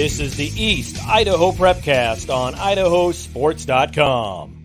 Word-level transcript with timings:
This 0.00 0.18
is 0.18 0.34
the 0.34 0.48
East 0.58 0.96
Idaho 1.06 1.52
Prepcast 1.52 2.34
on 2.34 2.54
idahosports.com. 2.54 4.56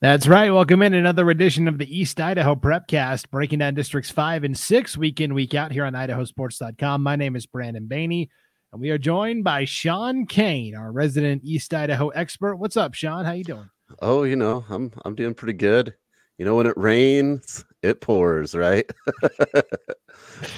That's 0.00 0.28
right. 0.28 0.52
Welcome 0.52 0.82
in 0.82 0.94
another 0.94 1.28
edition 1.28 1.66
of 1.66 1.78
the 1.78 1.98
East 1.98 2.20
Idaho 2.20 2.54
Prepcast, 2.54 3.28
breaking 3.30 3.58
down 3.58 3.74
districts 3.74 4.12
five 4.12 4.44
and 4.44 4.56
six 4.56 4.96
week 4.96 5.20
in, 5.20 5.34
week 5.34 5.52
out 5.52 5.72
here 5.72 5.84
on 5.84 5.94
idahosports.com. 5.94 7.02
My 7.02 7.16
name 7.16 7.34
is 7.34 7.44
Brandon 7.44 7.88
Baney, 7.90 8.28
and 8.72 8.80
we 8.80 8.90
are 8.90 8.98
joined 8.98 9.42
by 9.42 9.64
Sean 9.64 10.26
Kane, 10.26 10.76
our 10.76 10.92
resident 10.92 11.42
East 11.44 11.74
Idaho 11.74 12.10
expert. 12.10 12.54
What's 12.54 12.76
up, 12.76 12.94
Sean? 12.94 13.24
How 13.24 13.32
you 13.32 13.42
doing? 13.42 13.68
Oh, 14.00 14.22
you 14.22 14.36
know, 14.36 14.64
I'm 14.70 14.92
I'm 15.04 15.16
doing 15.16 15.34
pretty 15.34 15.54
good. 15.54 15.92
You 16.38 16.44
know, 16.44 16.54
when 16.54 16.68
it 16.68 16.76
rains, 16.76 17.64
it 17.84 18.00
pours, 18.00 18.54
right? 18.54 18.90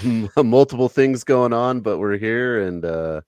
Multiple 0.36 0.88
things 0.88 1.24
going 1.24 1.52
on, 1.52 1.80
but 1.80 1.98
we're 1.98 2.16
here 2.16 2.60
and 2.60 2.84
uh 2.84 3.20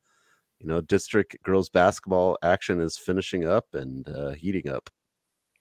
you 0.60 0.66
know, 0.66 0.80
district 0.80 1.36
girls 1.44 1.68
basketball 1.68 2.36
action 2.42 2.80
is 2.80 2.96
finishing 2.96 3.46
up 3.46 3.66
and 3.74 4.08
uh 4.08 4.30
heating 4.30 4.68
up. 4.68 4.88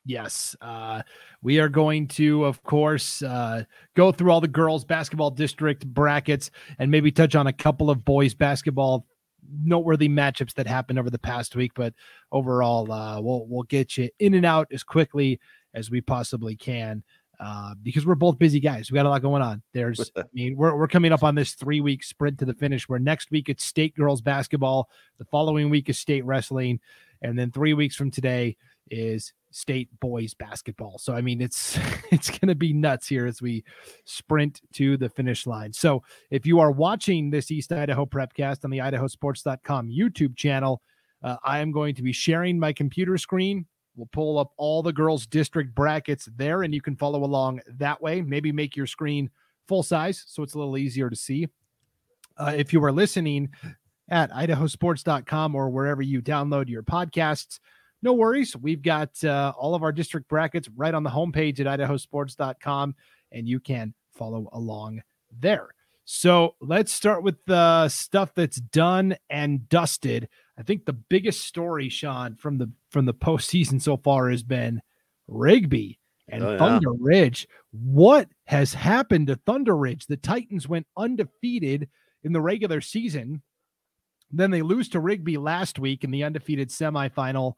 Yes. 0.06 0.56
Uh, 0.62 1.02
we 1.42 1.60
are 1.60 1.68
going 1.68 2.08
to, 2.10 2.46
of 2.46 2.64
course, 2.64 3.22
uh, 3.22 3.66
go 3.94 4.14
through 4.14 4.32
all 4.32 4.40
the 4.40 4.48
girls 4.48 4.86
basketball 4.86 5.32
district 5.32 5.86
brackets 5.86 6.50
and 6.80 6.90
maybe 6.90 7.12
touch 7.12 7.36
on 7.36 7.48
a 7.48 7.54
couple 7.54 7.90
of 7.90 8.06
boys 8.06 8.34
basketball 8.34 9.06
noteworthy 9.64 10.08
matchups 10.08 10.54
that 10.54 10.66
happened 10.66 10.98
over 10.98 11.10
the 11.10 11.20
past 11.20 11.58
week. 11.58 11.74
But 11.76 11.94
overall, 12.32 12.90
uh, 12.90 13.20
we'll 13.20 13.48
we'll 13.48 13.64
get 13.64 13.98
you 13.98 14.10
in 14.20 14.34
and 14.34 14.46
out 14.46 14.68
as 14.72 14.84
quickly 14.84 15.42
as 15.74 15.92
we 15.92 16.02
possibly 16.02 16.56
can. 16.56 17.04
Uh, 17.40 17.76
because 17.84 18.04
we're 18.04 18.16
both 18.16 18.40
busy 18.40 18.60
guys. 18.60 18.92
We 18.92 18.96
got 18.96 19.06
a 19.06 19.10
lot 19.10 19.22
going 19.22 19.44
on. 19.44 19.62
There's, 19.72 20.12
I 20.18 20.24
mean, 20.34 20.56
we're, 20.56 20.76
we're 20.76 20.88
coming 20.88 21.12
up 21.12 21.24
on 21.24 21.36
this 21.36 21.54
three 21.54 21.82
week 21.82 22.04
sprint 22.04 22.40
to 22.40 22.46
the 22.46 22.54
finish 22.54 22.90
where 22.90 22.98
next 22.98 23.30
week 23.30 23.48
it's 23.48 23.64
state 23.64 23.96
girls 23.96 24.22
basketball. 24.22 24.90
The 25.20 25.26
following 25.26 25.70
week 25.70 25.88
is 25.88 26.00
state 26.00 26.26
wrestling. 26.26 26.80
And 27.22 27.38
then 27.38 27.52
three 27.52 27.74
weeks 27.74 27.96
from 27.96 28.10
today 28.10 28.58
is 28.90 29.34
state 29.52 29.90
boys 30.00 30.34
basketball. 30.34 30.98
So 30.98 31.14
I 31.14 31.22
mean 31.22 31.42
it's 31.42 31.78
it's 32.12 32.30
going 32.30 32.48
to 32.48 32.56
be 32.56 32.74
nuts 32.74 33.08
here 33.08 33.26
as 33.26 33.42
we 33.42 33.64
sprint 34.06 34.62
to 34.74 34.98
the 34.98 35.10
finish 35.10 35.48
line. 35.48 35.74
So 35.74 36.04
if 36.30 36.46
you 36.46 36.60
are 36.60 36.72
watching 36.72 37.30
this 37.30 37.52
East 37.52 37.72
Idaho 37.72 38.06
Prepcast 38.06 38.64
on 38.64 38.72
the 38.72 38.80
idahosports.com 38.80 39.90
YouTube 39.90 40.36
channel, 40.36 40.82
uh, 41.24 41.38
I 41.44 41.60
am 41.60 41.72
going 41.72 41.96
to 41.96 42.04
be 42.04 42.14
sharing 42.14 42.60
my 42.60 42.74
computer 42.74 43.18
screen. 43.18 43.66
We'll 43.98 44.10
pull 44.12 44.38
up 44.38 44.52
all 44.58 44.84
the 44.84 44.94
girls 44.94 45.26
district 45.26 45.74
brackets 45.76 46.30
there 46.38 46.62
and 46.62 46.74
you 46.74 46.82
can 46.82 46.96
follow 46.96 47.24
along 47.24 47.62
that 47.68 48.02
way. 48.02 48.22
Maybe 48.22 48.52
make 48.52 48.76
your 48.76 48.88
screen 48.88 49.30
full 49.68 49.84
size 49.84 50.24
so 50.28 50.44
it's 50.44 50.54
a 50.54 50.60
little 50.60 50.78
easier 50.78 51.10
to 51.10 51.16
see. 51.16 51.48
Uh, 52.38 52.54
if 52.56 52.72
you 52.72 52.84
are 52.84 52.92
listening 52.92 53.50
at 54.10 54.32
idahosports.com 54.32 55.56
or 55.56 55.70
wherever 55.70 56.02
you 56.02 56.22
download 56.22 56.70
your 56.70 56.84
podcasts, 56.84 57.60
no 58.04 58.14
worries. 58.14 58.56
We've 58.56 58.82
got 58.82 59.24
uh, 59.24 59.54
all 59.58 59.74
of 59.74 59.84
our 59.84 59.92
district 59.92 60.28
brackets 60.28 60.70
right 60.76 60.94
on 60.94 61.04
the 61.04 61.10
homepage 61.10 61.60
at 61.60 61.80
idahosports.com, 61.80 62.96
and 63.32 63.48
you 63.48 63.60
can 63.60 63.94
follow 64.14 64.48
along 64.54 65.02
there. 65.32 65.70
So 66.06 66.56
let's 66.62 66.94
start 66.94 67.24
with 67.24 67.44
the 67.46 67.90
stuff 67.90 68.34
that's 68.34 68.58
done 68.58 69.18
and 69.30 69.68
dusted. 69.68 70.30
I 70.58 70.64
think 70.64 70.86
the 70.86 70.94
biggest 70.94 71.42
story, 71.42 71.90
Sean, 71.90 72.36
from 72.36 72.58
the 72.58 72.72
from 72.90 73.06
the 73.06 73.14
postseason 73.14 73.82
so 73.82 73.98
far 73.98 74.30
has 74.30 74.44
been 74.44 74.82
Rigby 75.28 76.00
and 76.28 76.44
oh, 76.44 76.52
yeah. 76.52 76.58
Thunder 76.58 76.92
Ridge. 76.94 77.48
What 77.72 78.30
has 78.46 78.74
happened 78.74 79.28
to 79.28 79.36
Thunder 79.36 79.76
Ridge? 79.76 80.08
The 80.08 80.18
Titans 80.18 80.68
went 80.68 80.88
undefeated 80.98 81.90
in 82.24 82.34
the 82.34 82.42
regular 82.42 82.82
season. 82.82 83.44
Then 84.32 84.52
they 84.52 84.62
lose 84.62 84.90
to 84.90 85.00
Rigby 85.00 85.38
last 85.38 85.80
week 85.80 86.04
in 86.04 86.12
the 86.12 86.24
undefeated 86.24 86.70
semifinal 86.70 87.54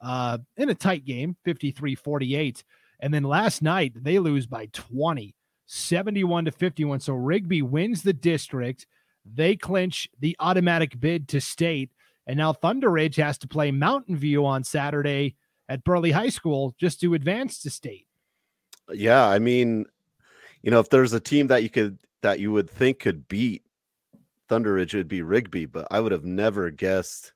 uh, 0.00 0.38
in 0.56 0.70
a 0.70 0.74
tight 0.74 1.04
game, 1.04 1.36
53 1.44 1.94
48. 1.94 2.64
And 3.00 3.12
then 3.12 3.24
last 3.24 3.62
night, 3.62 3.92
they 3.96 4.18
lose 4.18 4.46
by 4.46 4.66
20, 4.72 5.34
71 5.66 6.44
to 6.46 6.52
51. 6.52 7.00
So 7.00 7.14
Rigby 7.14 7.62
wins 7.62 8.02
the 8.02 8.12
district. 8.12 8.86
They 9.24 9.56
clinch 9.56 10.08
the 10.20 10.36
automatic 10.38 10.98
bid 10.98 11.28
to 11.28 11.40
state. 11.40 11.90
And 12.26 12.38
now 12.38 12.52
Thunder 12.52 12.90
Ridge 12.90 13.16
has 13.16 13.38
to 13.38 13.48
play 13.48 13.70
Mountain 13.70 14.16
View 14.16 14.46
on 14.46 14.64
Saturday 14.64 15.36
at 15.68 15.84
Burley 15.84 16.10
High 16.10 16.30
School 16.30 16.74
just 16.78 17.00
to 17.00 17.14
advance 17.14 17.60
to 17.60 17.70
state. 17.70 18.06
Yeah. 18.92 19.26
I 19.26 19.38
mean, 19.38 19.86
you 20.62 20.70
know, 20.70 20.80
if 20.80 20.90
there's 20.90 21.12
a 21.12 21.20
team 21.20 21.48
that 21.48 21.62
you 21.62 21.70
could, 21.70 21.98
that 22.22 22.40
you 22.40 22.52
would 22.52 22.70
think 22.70 23.00
could 23.00 23.28
beat 23.28 23.62
Thunder 24.48 24.74
Ridge, 24.74 24.94
it'd 24.94 25.08
be 25.08 25.22
Rigby, 25.22 25.66
but 25.66 25.86
I 25.90 26.00
would 26.00 26.12
have 26.12 26.24
never 26.24 26.70
guessed 26.70 27.32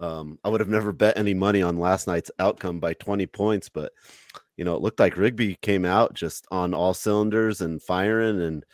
um, 0.00 0.38
I 0.42 0.48
would 0.48 0.60
have 0.60 0.68
never 0.68 0.92
bet 0.92 1.18
any 1.18 1.34
money 1.34 1.60
on 1.60 1.78
last 1.78 2.06
night's 2.06 2.30
outcome 2.38 2.80
by 2.80 2.94
20 2.94 3.26
points, 3.26 3.68
but 3.68 3.92
you 4.56 4.64
know, 4.64 4.74
it 4.74 4.82
looked 4.82 5.00
like 5.00 5.16
Rigby 5.16 5.56
came 5.62 5.84
out 5.84 6.14
just 6.14 6.46
on 6.50 6.74
all 6.74 6.94
cylinders 6.94 7.60
and 7.60 7.82
firing. 7.82 8.40
And 8.40 8.66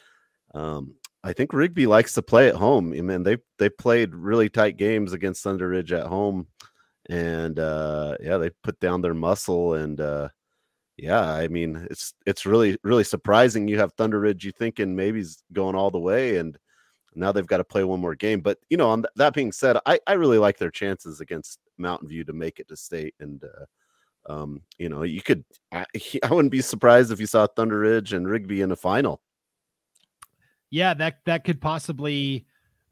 um, 0.54 0.94
I 1.26 1.32
think 1.32 1.52
Rigby 1.52 1.86
likes 1.88 2.14
to 2.14 2.22
play 2.22 2.48
at 2.48 2.54
home. 2.54 2.92
I 2.92 3.00
mean, 3.00 3.24
they 3.24 3.38
they 3.58 3.68
played 3.68 4.14
really 4.14 4.48
tight 4.48 4.76
games 4.76 5.12
against 5.12 5.42
Thunder 5.42 5.68
Ridge 5.68 5.92
at 5.92 6.06
home, 6.06 6.46
and 7.10 7.58
uh, 7.58 8.16
yeah, 8.20 8.36
they 8.38 8.50
put 8.62 8.78
down 8.78 9.00
their 9.02 9.12
muscle. 9.14 9.74
And 9.74 10.00
uh, 10.00 10.28
yeah, 10.96 11.28
I 11.28 11.48
mean, 11.48 11.84
it's 11.90 12.14
it's 12.26 12.46
really 12.46 12.78
really 12.84 13.02
surprising. 13.02 13.66
You 13.66 13.78
have 13.80 13.92
Thunder 13.94 14.20
Ridge, 14.20 14.44
you 14.44 14.52
thinking 14.52 14.94
maybe 14.94 15.18
he's 15.18 15.42
going 15.52 15.74
all 15.74 15.90
the 15.90 15.98
way, 15.98 16.36
and 16.36 16.56
now 17.16 17.32
they've 17.32 17.44
got 17.44 17.56
to 17.56 17.64
play 17.64 17.82
one 17.82 18.00
more 18.00 18.14
game. 18.14 18.40
But 18.40 18.58
you 18.70 18.76
know, 18.76 18.90
on 18.90 19.02
th- 19.02 19.12
that 19.16 19.34
being 19.34 19.50
said, 19.50 19.78
I, 19.84 19.98
I 20.06 20.12
really 20.12 20.38
like 20.38 20.58
their 20.58 20.70
chances 20.70 21.20
against 21.20 21.58
Mountain 21.76 22.08
View 22.08 22.22
to 22.24 22.32
make 22.34 22.60
it 22.60 22.68
to 22.68 22.76
state. 22.76 23.14
And 23.18 23.42
uh, 23.42 24.32
um, 24.32 24.62
you 24.78 24.88
know, 24.88 25.02
you 25.02 25.22
could 25.22 25.44
I, 25.72 25.86
I 26.22 26.32
wouldn't 26.32 26.52
be 26.52 26.62
surprised 26.62 27.10
if 27.10 27.18
you 27.18 27.26
saw 27.26 27.48
Thunder 27.48 27.80
Ridge 27.80 28.12
and 28.12 28.28
Rigby 28.28 28.60
in 28.60 28.70
a 28.70 28.76
final. 28.76 29.20
Yeah, 30.70 30.94
that 30.94 31.18
that 31.26 31.44
could 31.44 31.60
possibly. 31.60 32.46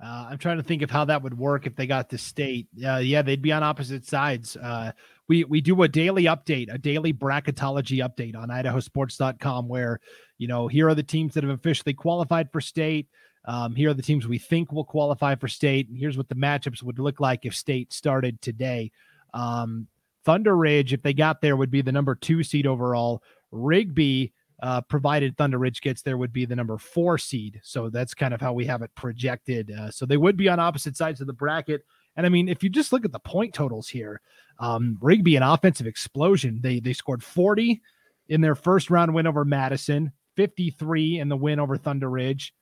Uh, 0.05 0.27
I'm 0.31 0.39
trying 0.39 0.57
to 0.57 0.63
think 0.63 0.83
of 0.83 0.91
how 0.91 1.05
that 1.07 1.23
would 1.23 1.39
work 1.39 1.67
if 1.67 1.77
they 1.77 1.87
got 1.87 2.11
to 2.11 2.19
state. 2.19 2.67
Uh, 2.85 2.97
yeah, 2.97 3.23
they'd 3.23 3.41
be 3.41 3.53
on 3.53 3.63
opposite 3.63 4.05
sides. 4.05 4.57
Uh, 4.57 4.93
we 5.29 5.45
we 5.45 5.61
do 5.61 5.83
a 5.83 5.89
daily 5.89 6.25
update, 6.25 6.73
a 6.73 6.79
daily 6.79 7.13
bracketology 7.13 8.07
update 8.07 8.37
on 8.37 8.49
idahosports.com 8.49 9.69
where, 9.69 10.01
you 10.39 10.49
know, 10.49 10.69
here 10.69 10.89
are 10.89 10.95
the 10.95 11.03
teams 11.03 11.35
that 11.35 11.45
have 11.45 11.53
officially 11.53 11.95
qualified 11.95 12.51
for 12.53 12.61
state. 12.61 13.09
Um, 13.47 13.75
here 13.75 13.91
are 13.91 13.95
the 13.95 14.03
teams 14.03 14.27
we 14.27 14.39
think 14.39 14.73
will 14.73 14.85
qualify 14.85 15.35
for 15.35 15.49
state. 15.49 15.89
And 15.89 15.99
here's 15.99 16.17
what 16.17 16.29
the 16.29 16.35
matchups 16.35 16.83
would 16.83 16.99
look 16.99 17.21
like 17.21 17.45
if 17.45 17.55
state 17.55 17.93
started 17.93 18.41
today. 18.41 18.91
Um, 19.33 19.87
Thunder 20.25 20.57
Ridge, 20.57 20.93
if 20.93 21.03
they 21.03 21.13
got 21.13 21.41
there, 21.41 21.57
would 21.57 21.71
be 21.71 21.83
the 21.83 21.93
number 21.93 22.15
two 22.15 22.43
seed 22.43 22.67
overall. 22.67 23.23
Rigby, 23.51 24.33
uh, 24.65 24.81
provided 24.81 25.37
Thunder 25.37 25.59
Ridge 25.59 25.83
gets 25.83 26.01
there, 26.01 26.17
would 26.17 26.33
be 26.33 26.47
the 26.47 26.57
number 26.57 26.79
four 26.79 27.19
seed. 27.19 27.61
So 27.63 27.91
that's 27.91 28.15
kind 28.15 28.33
of 28.33 28.41
how 28.41 28.55
we 28.55 28.65
have 28.65 28.81
it 28.81 28.91
projected. 28.95 29.71
Uh, 29.71 29.91
so 29.91 30.07
they 30.07 30.17
would 30.17 30.39
be 30.39 30.49
on 30.49 30.59
opposite 30.59 30.97
sides 30.97 31.21
of 31.21 31.27
the 31.27 31.35
bracket. 31.35 31.85
And 32.17 32.25
I 32.25 32.31
mean, 32.31 32.49
if 32.49 32.63
you 32.63 32.71
just 32.71 32.91
look 32.91 33.05
at 33.05 33.13
the 33.13 33.19
point 33.19 33.53
totals 33.53 33.89
here, 33.89 34.23
um, 34.59 34.97
Rigby, 35.03 35.37
an 35.37 35.43
offensive 35.43 35.87
explosion. 35.87 36.61
They 36.63 36.81
they 36.81 36.95
scored 36.95 37.23
40 37.23 37.83
in 38.29 38.41
their 38.41 38.55
first 38.55 38.89
round 38.89 39.13
win 39.13 39.27
over 39.27 39.45
Madison, 39.45 40.13
53 40.37 41.19
in 41.19 41.29
the 41.29 41.37
win 41.37 41.61
over 41.61 41.77
Thunder 41.77 42.09
Ridge 42.09 42.55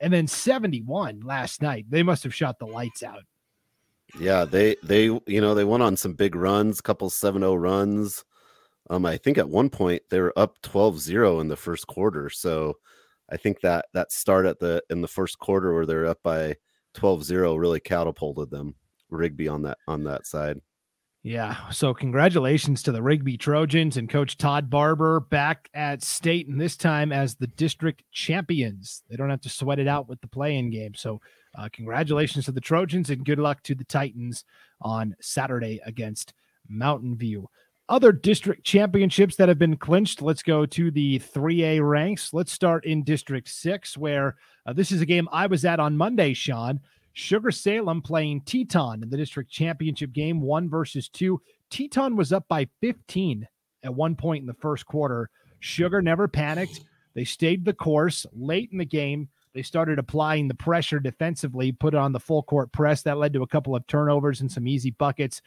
and 0.00 0.12
then 0.12 0.26
71 0.26 1.20
last 1.20 1.60
night. 1.60 1.84
They 1.90 2.02
must 2.02 2.24
have 2.24 2.34
shot 2.34 2.58
the 2.58 2.66
lights 2.66 3.02
out. 3.02 3.24
Yeah, 4.18 4.44
they 4.44 4.76
they 4.82 5.04
you 5.04 5.40
know 5.40 5.54
they 5.54 5.64
went 5.64 5.82
on 5.82 5.96
some 5.96 6.14
big 6.14 6.34
runs, 6.34 6.80
couple 6.80 7.10
7-0 7.10 7.60
runs. 7.60 8.24
Um, 8.90 9.06
I 9.06 9.16
think 9.16 9.38
at 9.38 9.48
one 9.48 9.70
point 9.70 10.02
they 10.10 10.20
were 10.20 10.32
up 10.36 10.60
12-0 10.62 11.40
in 11.40 11.48
the 11.48 11.56
first 11.56 11.86
quarter. 11.86 12.28
So 12.28 12.74
I 13.30 13.36
think 13.36 13.60
that 13.60 13.86
that 13.94 14.10
start 14.12 14.44
at 14.46 14.58
the 14.58 14.82
in 14.90 15.00
the 15.00 15.08
first 15.08 15.38
quarter 15.38 15.72
where 15.72 15.86
they're 15.86 16.06
up 16.06 16.18
by 16.24 16.56
12-0 16.96 17.58
really 17.58 17.80
catapulted 17.80 18.50
them. 18.50 18.74
Rigby 19.08 19.48
on 19.48 19.62
that 19.62 19.78
on 19.86 20.04
that 20.04 20.26
side. 20.26 20.60
Yeah. 21.22 21.70
So 21.70 21.92
congratulations 21.92 22.82
to 22.84 22.92
the 22.92 23.02
Rigby 23.02 23.36
Trojans 23.36 23.98
and 23.98 24.08
Coach 24.08 24.38
Todd 24.38 24.70
Barber 24.70 25.20
back 25.20 25.68
at 25.74 26.02
state 26.02 26.48
and 26.48 26.58
this 26.58 26.76
time 26.76 27.12
as 27.12 27.34
the 27.34 27.46
district 27.46 28.02
champions. 28.10 29.02
They 29.08 29.16
don't 29.16 29.28
have 29.28 29.42
to 29.42 29.50
sweat 29.50 29.78
it 29.78 29.86
out 29.86 30.08
with 30.08 30.20
the 30.22 30.28
play-in 30.28 30.70
game. 30.70 30.94
So 30.94 31.20
uh, 31.58 31.68
congratulations 31.72 32.46
to 32.46 32.52
the 32.52 32.60
Trojans 32.60 33.10
and 33.10 33.24
good 33.24 33.38
luck 33.38 33.62
to 33.64 33.74
the 33.74 33.84
Titans 33.84 34.44
on 34.80 35.14
Saturday 35.20 35.80
against 35.84 36.32
Mountain 36.68 37.18
View. 37.18 37.50
Other 37.90 38.12
district 38.12 38.62
championships 38.62 39.34
that 39.34 39.48
have 39.48 39.58
been 39.58 39.76
clinched. 39.76 40.22
Let's 40.22 40.44
go 40.44 40.64
to 40.64 40.92
the 40.92 41.18
3A 41.18 41.86
ranks. 41.86 42.32
Let's 42.32 42.52
start 42.52 42.86
in 42.86 43.02
District 43.02 43.48
6, 43.48 43.98
where 43.98 44.36
uh, 44.64 44.72
this 44.72 44.92
is 44.92 45.00
a 45.00 45.06
game 45.06 45.28
I 45.32 45.48
was 45.48 45.64
at 45.64 45.80
on 45.80 45.96
Monday, 45.96 46.32
Sean. 46.32 46.78
Sugar 47.14 47.50
Salem 47.50 48.00
playing 48.00 48.42
Teton 48.42 49.02
in 49.02 49.10
the 49.10 49.16
district 49.16 49.50
championship 49.50 50.12
game, 50.12 50.40
one 50.40 50.70
versus 50.70 51.08
two. 51.08 51.42
Teton 51.68 52.14
was 52.14 52.32
up 52.32 52.46
by 52.46 52.68
15 52.80 53.48
at 53.82 53.92
one 53.92 54.14
point 54.14 54.42
in 54.42 54.46
the 54.46 54.54
first 54.54 54.86
quarter. 54.86 55.28
Sugar 55.58 56.00
never 56.00 56.28
panicked. 56.28 56.84
They 57.14 57.24
stayed 57.24 57.64
the 57.64 57.74
course 57.74 58.24
late 58.32 58.68
in 58.70 58.78
the 58.78 58.84
game. 58.84 59.28
They 59.52 59.62
started 59.62 59.98
applying 59.98 60.46
the 60.46 60.54
pressure 60.54 61.00
defensively, 61.00 61.72
put 61.72 61.94
it 61.94 61.98
on 61.98 62.12
the 62.12 62.20
full 62.20 62.44
court 62.44 62.70
press. 62.70 63.02
That 63.02 63.18
led 63.18 63.32
to 63.32 63.42
a 63.42 63.48
couple 63.48 63.74
of 63.74 63.84
turnovers 63.88 64.42
and 64.42 64.52
some 64.52 64.68
easy 64.68 64.92
buckets. 64.92 65.42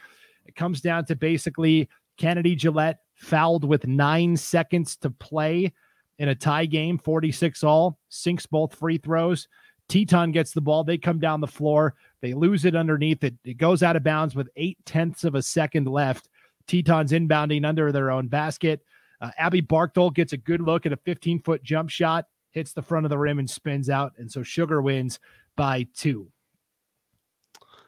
It 0.46 0.58
comes 0.58 0.82
down 0.82 1.06
to 1.06 1.16
basically 1.16 1.88
Kennedy 2.18 2.56
Gillette 2.56 3.00
fouled 3.16 3.64
with 3.64 3.88
nine 3.88 4.38
seconds 4.38 4.96
to 4.98 5.10
play 5.10 5.72
in 6.20 6.30
a 6.30 6.36
tie 6.36 6.66
game, 6.66 6.98
46 6.98 7.64
all, 7.64 7.98
sinks 8.10 8.46
both 8.46 8.76
free 8.76 8.98
throws. 8.98 9.48
Teton 9.90 10.32
gets 10.32 10.54
the 10.54 10.62
ball. 10.62 10.84
They 10.84 10.98
come 10.98 11.20
down 11.20 11.42
the 11.42 11.48
floor. 11.48 11.96
They 12.22 12.34
lose 12.34 12.66
it 12.66 12.76
underneath 12.76 13.24
it. 13.24 13.36
It 13.44 13.58
goes 13.58 13.84
out 13.84 13.96
of 13.96 14.04
bounds 14.04 14.36
with 14.36 14.50
eight 14.56 14.78
tenths 14.86 15.24
of 15.24 15.36
a 15.36 15.42
second 15.42 15.88
left. 15.88 16.30
Teton's 16.68 17.12
inbounding 17.12 17.66
under 17.66 17.92
their 17.92 18.10
own 18.10 18.28
basket. 18.28 18.82
Uh, 19.20 19.32
Abby 19.38 19.62
Barkdole 19.62 20.14
gets 20.14 20.34
a 20.34 20.38
good 20.38 20.62
look 20.62 20.86
at 20.86 20.94
a 20.94 20.98
15 20.98 21.42
foot 21.42 21.64
jump 21.64 21.90
shot, 21.90 22.26
hits 22.52 22.74
the 22.74 22.82
front 22.82 23.06
of 23.06 23.10
the 23.10 23.18
rim 23.18 23.40
and 23.40 23.50
spins 23.50 23.90
out. 23.90 24.14
And 24.18 24.32
so 24.32 24.44
Sugar 24.44 24.82
wins 24.82 25.20
by 25.56 25.88
two. 25.96 26.32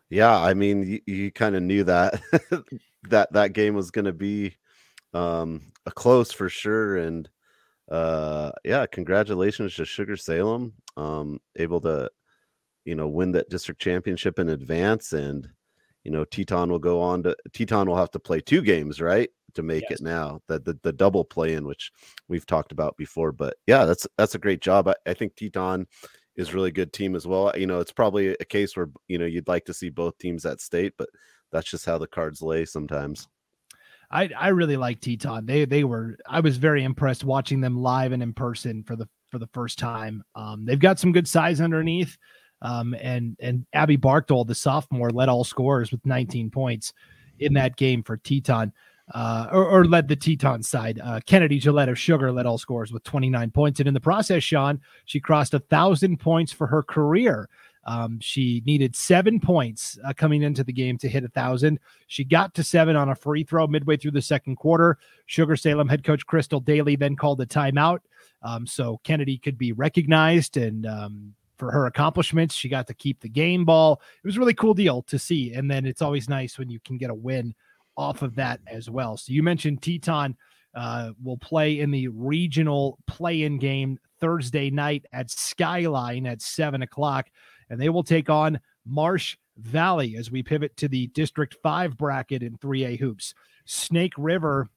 Yeah, 0.10 0.38
I 0.38 0.54
mean, 0.54 0.83
you, 0.83 1.01
you 1.06 1.31
kind 1.31 1.56
of 1.56 1.63
knew 1.63 1.83
that 1.86 2.22
that 3.09 3.31
that 3.33 3.53
game 3.53 3.75
was 3.75 3.91
going 3.91 4.05
to 4.05 4.13
be 4.13 4.55
um, 5.13 5.71
a 5.85 5.91
close 5.91 6.31
for 6.31 6.49
sure, 6.49 6.97
and 6.97 7.29
uh, 7.91 8.51
yeah, 8.63 8.85
congratulations 8.85 9.75
to 9.75 9.85
Sugar 9.85 10.17
Salem, 10.17 10.73
um, 10.97 11.39
able 11.55 11.81
to 11.81 12.09
you 12.85 12.95
know 12.95 13.07
win 13.07 13.31
that 13.33 13.49
district 13.49 13.81
championship 13.81 14.39
in 14.39 14.49
advance, 14.49 15.13
and 15.13 15.47
you 16.03 16.11
know 16.11 16.25
Teton 16.25 16.71
will 16.71 16.79
go 16.79 17.01
on 17.01 17.23
to 17.23 17.35
Teton 17.53 17.87
will 17.87 17.97
have 17.97 18.11
to 18.11 18.19
play 18.19 18.41
two 18.41 18.61
games, 18.61 19.01
right, 19.01 19.29
to 19.55 19.63
make 19.63 19.83
yes. 19.89 19.99
it 19.99 20.03
now 20.03 20.41
that 20.47 20.65
the, 20.65 20.77
the 20.83 20.93
double 20.93 21.25
play 21.25 21.53
in 21.53 21.65
which 21.65 21.91
we've 22.27 22.45
talked 22.45 22.71
about 22.71 22.95
before. 22.97 23.31
But 23.31 23.55
yeah, 23.67 23.85
that's 23.85 24.07
that's 24.17 24.35
a 24.35 24.39
great 24.39 24.61
job. 24.61 24.87
I, 24.87 24.95
I 25.05 25.13
think 25.13 25.35
Teton 25.35 25.87
is 26.35 26.53
really 26.53 26.71
good 26.71 26.93
team 26.93 27.15
as 27.15 27.25
well. 27.25 27.51
You 27.55 27.67
know, 27.67 27.79
it's 27.79 27.93
probably 27.93 28.29
a 28.29 28.45
case 28.45 28.75
where 28.75 28.89
you 29.07 29.17
know 29.17 29.25
you'd 29.25 29.47
like 29.47 29.65
to 29.65 29.73
see 29.73 29.89
both 29.89 30.17
teams 30.17 30.45
at 30.45 30.61
state, 30.61 30.93
but 30.97 31.09
that's 31.55 31.69
just 31.69 31.85
how 31.85 31.97
the 31.97 32.07
cards 32.07 32.41
lay 32.41 32.65
sometimes. 32.65 33.27
I 34.11 34.29
I 34.37 34.49
really 34.49 34.77
like 34.77 34.99
Teton. 34.99 35.45
They 35.45 35.65
they 35.65 35.83
were 35.83 36.17
I 36.27 36.39
was 36.41 36.57
very 36.57 36.83
impressed 36.83 37.23
watching 37.23 37.61
them 37.61 37.81
live 37.81 38.11
and 38.11 38.21
in 38.21 38.33
person 38.33 38.83
for 38.83 38.95
the 38.95 39.07
for 39.31 39.39
the 39.39 39.47
first 39.47 39.79
time. 39.79 40.23
Um, 40.35 40.65
they've 40.65 40.79
got 40.79 40.99
some 40.99 41.11
good 41.11 41.27
size 41.27 41.61
underneath. 41.61 42.17
Um, 42.61 42.95
and 42.99 43.35
and 43.39 43.65
Abby 43.73 43.97
Barkdole, 43.97 44.47
the 44.47 44.55
sophomore, 44.55 45.09
led 45.09 45.29
all 45.29 45.43
scorers 45.43 45.91
with 45.91 46.05
19 46.05 46.49
points 46.49 46.93
in 47.39 47.53
that 47.53 47.75
game 47.75 48.03
for 48.03 48.17
Teton. 48.17 48.71
Uh, 49.13 49.47
or, 49.51 49.65
or, 49.65 49.85
led 49.85 50.07
the 50.07 50.15
Teton 50.15 50.63
side. 50.63 50.99
Uh, 51.03 51.19
Kennedy 51.27 51.59
Gillette 51.59 51.89
of 51.89 51.99
Sugar 51.99 52.31
led 52.31 52.47
all 52.47 52.57
scores 52.57 52.91
with 52.91 53.03
29 53.03 53.51
points. 53.51 53.79
And 53.79 53.87
in 53.87 53.93
the 53.93 53.99
process, 53.99 54.41
Sean, 54.41 54.81
she 55.05 55.19
crossed 55.19 55.53
a 55.53 55.59
thousand 55.59 56.19
points 56.19 56.51
for 56.51 56.65
her 56.65 56.81
career. 56.81 57.47
Um, 57.85 58.19
she 58.19 58.63
needed 58.65 58.95
seven 58.95 59.39
points 59.39 59.99
uh, 60.03 60.13
coming 60.13 60.41
into 60.41 60.63
the 60.63 60.73
game 60.73 60.97
to 60.97 61.09
hit 61.09 61.23
a 61.23 61.29
thousand. 61.29 61.79
She 62.07 62.23
got 62.23 62.53
to 62.55 62.63
seven 62.63 62.95
on 62.95 63.09
a 63.09 63.15
free 63.15 63.43
throw 63.43 63.67
midway 63.67 63.97
through 63.97 64.11
the 64.11 64.21
second 64.21 64.55
quarter. 64.55 64.97
Sugar 65.27 65.55
Salem 65.55 65.87
head 65.87 66.03
coach 66.03 66.25
Crystal 66.25 66.59
Daly 66.59 66.95
then 66.95 67.15
called 67.15 67.41
a 67.41 67.45
timeout. 67.45 67.99
Um, 68.41 68.65
so 68.65 68.99
Kennedy 69.03 69.37
could 69.37 69.57
be 69.57 69.71
recognized 69.71 70.57
and 70.57 70.85
um, 70.85 71.33
for 71.57 71.71
her 71.71 71.85
accomplishments. 71.85 72.55
She 72.55 72.69
got 72.69 72.87
to 72.87 72.93
keep 72.93 73.19
the 73.21 73.29
game 73.29 73.65
ball. 73.65 74.01
It 74.23 74.27
was 74.27 74.38
a 74.38 74.39
really 74.39 74.53
cool 74.53 74.73
deal 74.73 75.03
to 75.03 75.19
see. 75.19 75.53
And 75.53 75.69
then 75.69 75.85
it's 75.85 76.01
always 76.01 76.27
nice 76.29 76.57
when 76.57 76.69
you 76.69 76.79
can 76.79 76.97
get 76.97 77.09
a 77.09 77.15
win 77.15 77.53
off 77.97 78.21
of 78.21 78.35
that 78.35 78.59
as 78.67 78.89
well. 78.89 79.17
So 79.17 79.31
you 79.31 79.41
mentioned 79.41 79.81
Teton 79.81 80.35
uh, 80.75 81.11
will 81.23 81.38
play 81.38 81.79
in 81.79 81.91
the 81.91 82.09
regional 82.09 82.99
play-in 83.07 83.57
game 83.57 83.97
Thursday 84.19 84.69
night 84.69 85.05
at 85.13 85.31
Skyline 85.31 86.25
at 86.25 86.41
seven 86.41 86.81
o'clock, 86.81 87.27
and 87.69 87.79
they 87.79 87.89
will 87.89 88.03
take 88.03 88.29
on 88.29 88.59
Marsh 88.85 89.38
Valley 89.57 90.15
as 90.17 90.29
we 90.29 90.44
pivot 90.44 90.75
to 90.77 90.88
the 90.88 91.07
District 91.07 91.56
Five 91.63 91.97
bracket 91.97 92.44
in 92.44 92.57
3A 92.57 93.00
hoops. 93.00 93.33
Snake 93.65 94.13
River. 94.17 94.69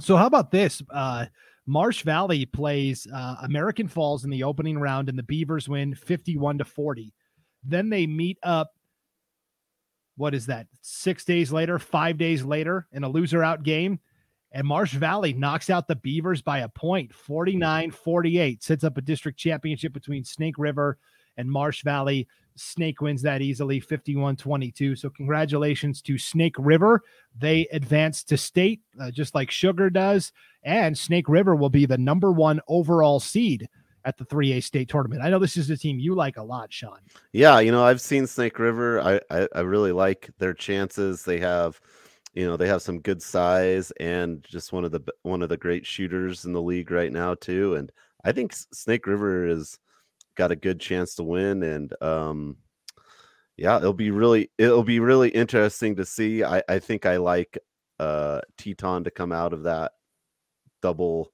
So 0.00 0.16
how 0.16 0.26
about 0.26 0.50
this? 0.50 0.82
Uh, 0.90 1.26
Marsh 1.66 2.02
Valley 2.02 2.46
plays 2.46 3.06
uh, 3.12 3.36
American 3.42 3.86
Falls 3.86 4.24
in 4.24 4.30
the 4.30 4.42
opening 4.42 4.78
round, 4.78 5.08
and 5.08 5.18
the 5.18 5.22
Beavers 5.22 5.68
win 5.68 5.94
51 5.94 6.58
to 6.58 6.64
40. 6.64 7.14
Then 7.64 7.90
they 7.90 8.06
meet 8.06 8.38
up 8.42 8.72
what 10.16 10.34
is 10.34 10.46
that? 10.46 10.66
Six 10.82 11.24
days 11.24 11.52
later, 11.52 11.78
five 11.78 12.18
days 12.18 12.44
later, 12.44 12.86
in 12.92 13.04
a 13.04 13.08
loser 13.08 13.42
out 13.42 13.62
game. 13.62 13.98
And 14.52 14.66
Marsh 14.66 14.92
Valley 14.92 15.32
knocks 15.32 15.70
out 15.70 15.88
the 15.88 15.96
Beavers 15.96 16.42
by 16.42 16.58
a 16.58 16.68
point, 16.68 17.12
49 17.14 17.90
48, 17.90 18.62
sets 18.62 18.84
up 18.84 18.98
a 18.98 19.00
district 19.00 19.38
championship 19.38 19.94
between 19.94 20.24
Snake 20.24 20.58
River 20.58 20.98
and 21.36 21.50
Marsh 21.50 21.82
Valley. 21.82 22.28
Snake 22.54 23.00
wins 23.00 23.22
that 23.22 23.40
easily, 23.40 23.80
51 23.80 24.36
22. 24.36 24.96
So, 24.96 25.10
congratulations 25.10 26.02
to 26.02 26.18
Snake 26.18 26.54
River. 26.58 27.02
They 27.38 27.66
advance 27.72 28.22
to 28.24 28.36
state 28.36 28.80
uh, 29.00 29.10
just 29.10 29.34
like 29.34 29.50
Sugar 29.50 29.88
does. 29.88 30.32
And 30.62 30.96
Snake 30.96 31.28
River 31.28 31.56
will 31.56 31.70
be 31.70 31.86
the 31.86 31.98
number 31.98 32.30
one 32.30 32.60
overall 32.68 33.20
seed 33.20 33.68
at 34.04 34.18
the 34.18 34.24
3A 34.24 34.62
state 34.62 34.88
tournament. 34.88 35.22
I 35.22 35.30
know 35.30 35.38
this 35.38 35.56
is 35.56 35.70
a 35.70 35.76
team 35.76 35.98
you 35.98 36.14
like 36.14 36.36
a 36.36 36.42
lot, 36.42 36.72
Sean. 36.72 36.98
Yeah, 37.32 37.60
you 37.60 37.72
know, 37.72 37.84
I've 37.84 38.00
seen 38.00 38.26
Snake 38.26 38.58
River. 38.58 39.00
I, 39.00 39.20
I, 39.30 39.48
I 39.54 39.60
really 39.60 39.92
like 39.92 40.30
their 40.38 40.54
chances. 40.54 41.24
They 41.24 41.38
have, 41.38 41.80
you 42.34 42.46
know, 42.46 42.56
they 42.56 42.68
have 42.68 42.82
some 42.82 43.00
good 43.00 43.22
size 43.22 43.92
and 44.00 44.44
just 44.48 44.72
one 44.72 44.84
of 44.84 44.92
the 44.92 45.00
one 45.22 45.42
of 45.42 45.48
the 45.48 45.56
great 45.56 45.86
shooters 45.86 46.44
in 46.44 46.52
the 46.52 46.62
league 46.62 46.90
right 46.90 47.12
now 47.12 47.34
too. 47.34 47.76
And 47.76 47.92
I 48.24 48.32
think 48.32 48.52
Snake 48.54 49.06
River 49.06 49.46
is 49.46 49.78
got 50.36 50.52
a 50.52 50.56
good 50.56 50.80
chance 50.80 51.14
to 51.16 51.22
win. 51.22 51.62
And 51.62 51.94
um, 52.02 52.56
yeah, 53.56 53.76
it'll 53.76 53.92
be 53.92 54.10
really 54.10 54.50
it'll 54.58 54.84
be 54.84 55.00
really 55.00 55.30
interesting 55.30 55.96
to 55.96 56.04
see. 56.04 56.44
I 56.44 56.62
I 56.68 56.78
think 56.78 57.06
I 57.06 57.16
like 57.18 57.58
uh 57.98 58.40
Teton 58.58 59.04
to 59.04 59.10
come 59.10 59.32
out 59.32 59.52
of 59.52 59.64
that 59.64 59.92
double 60.82 61.32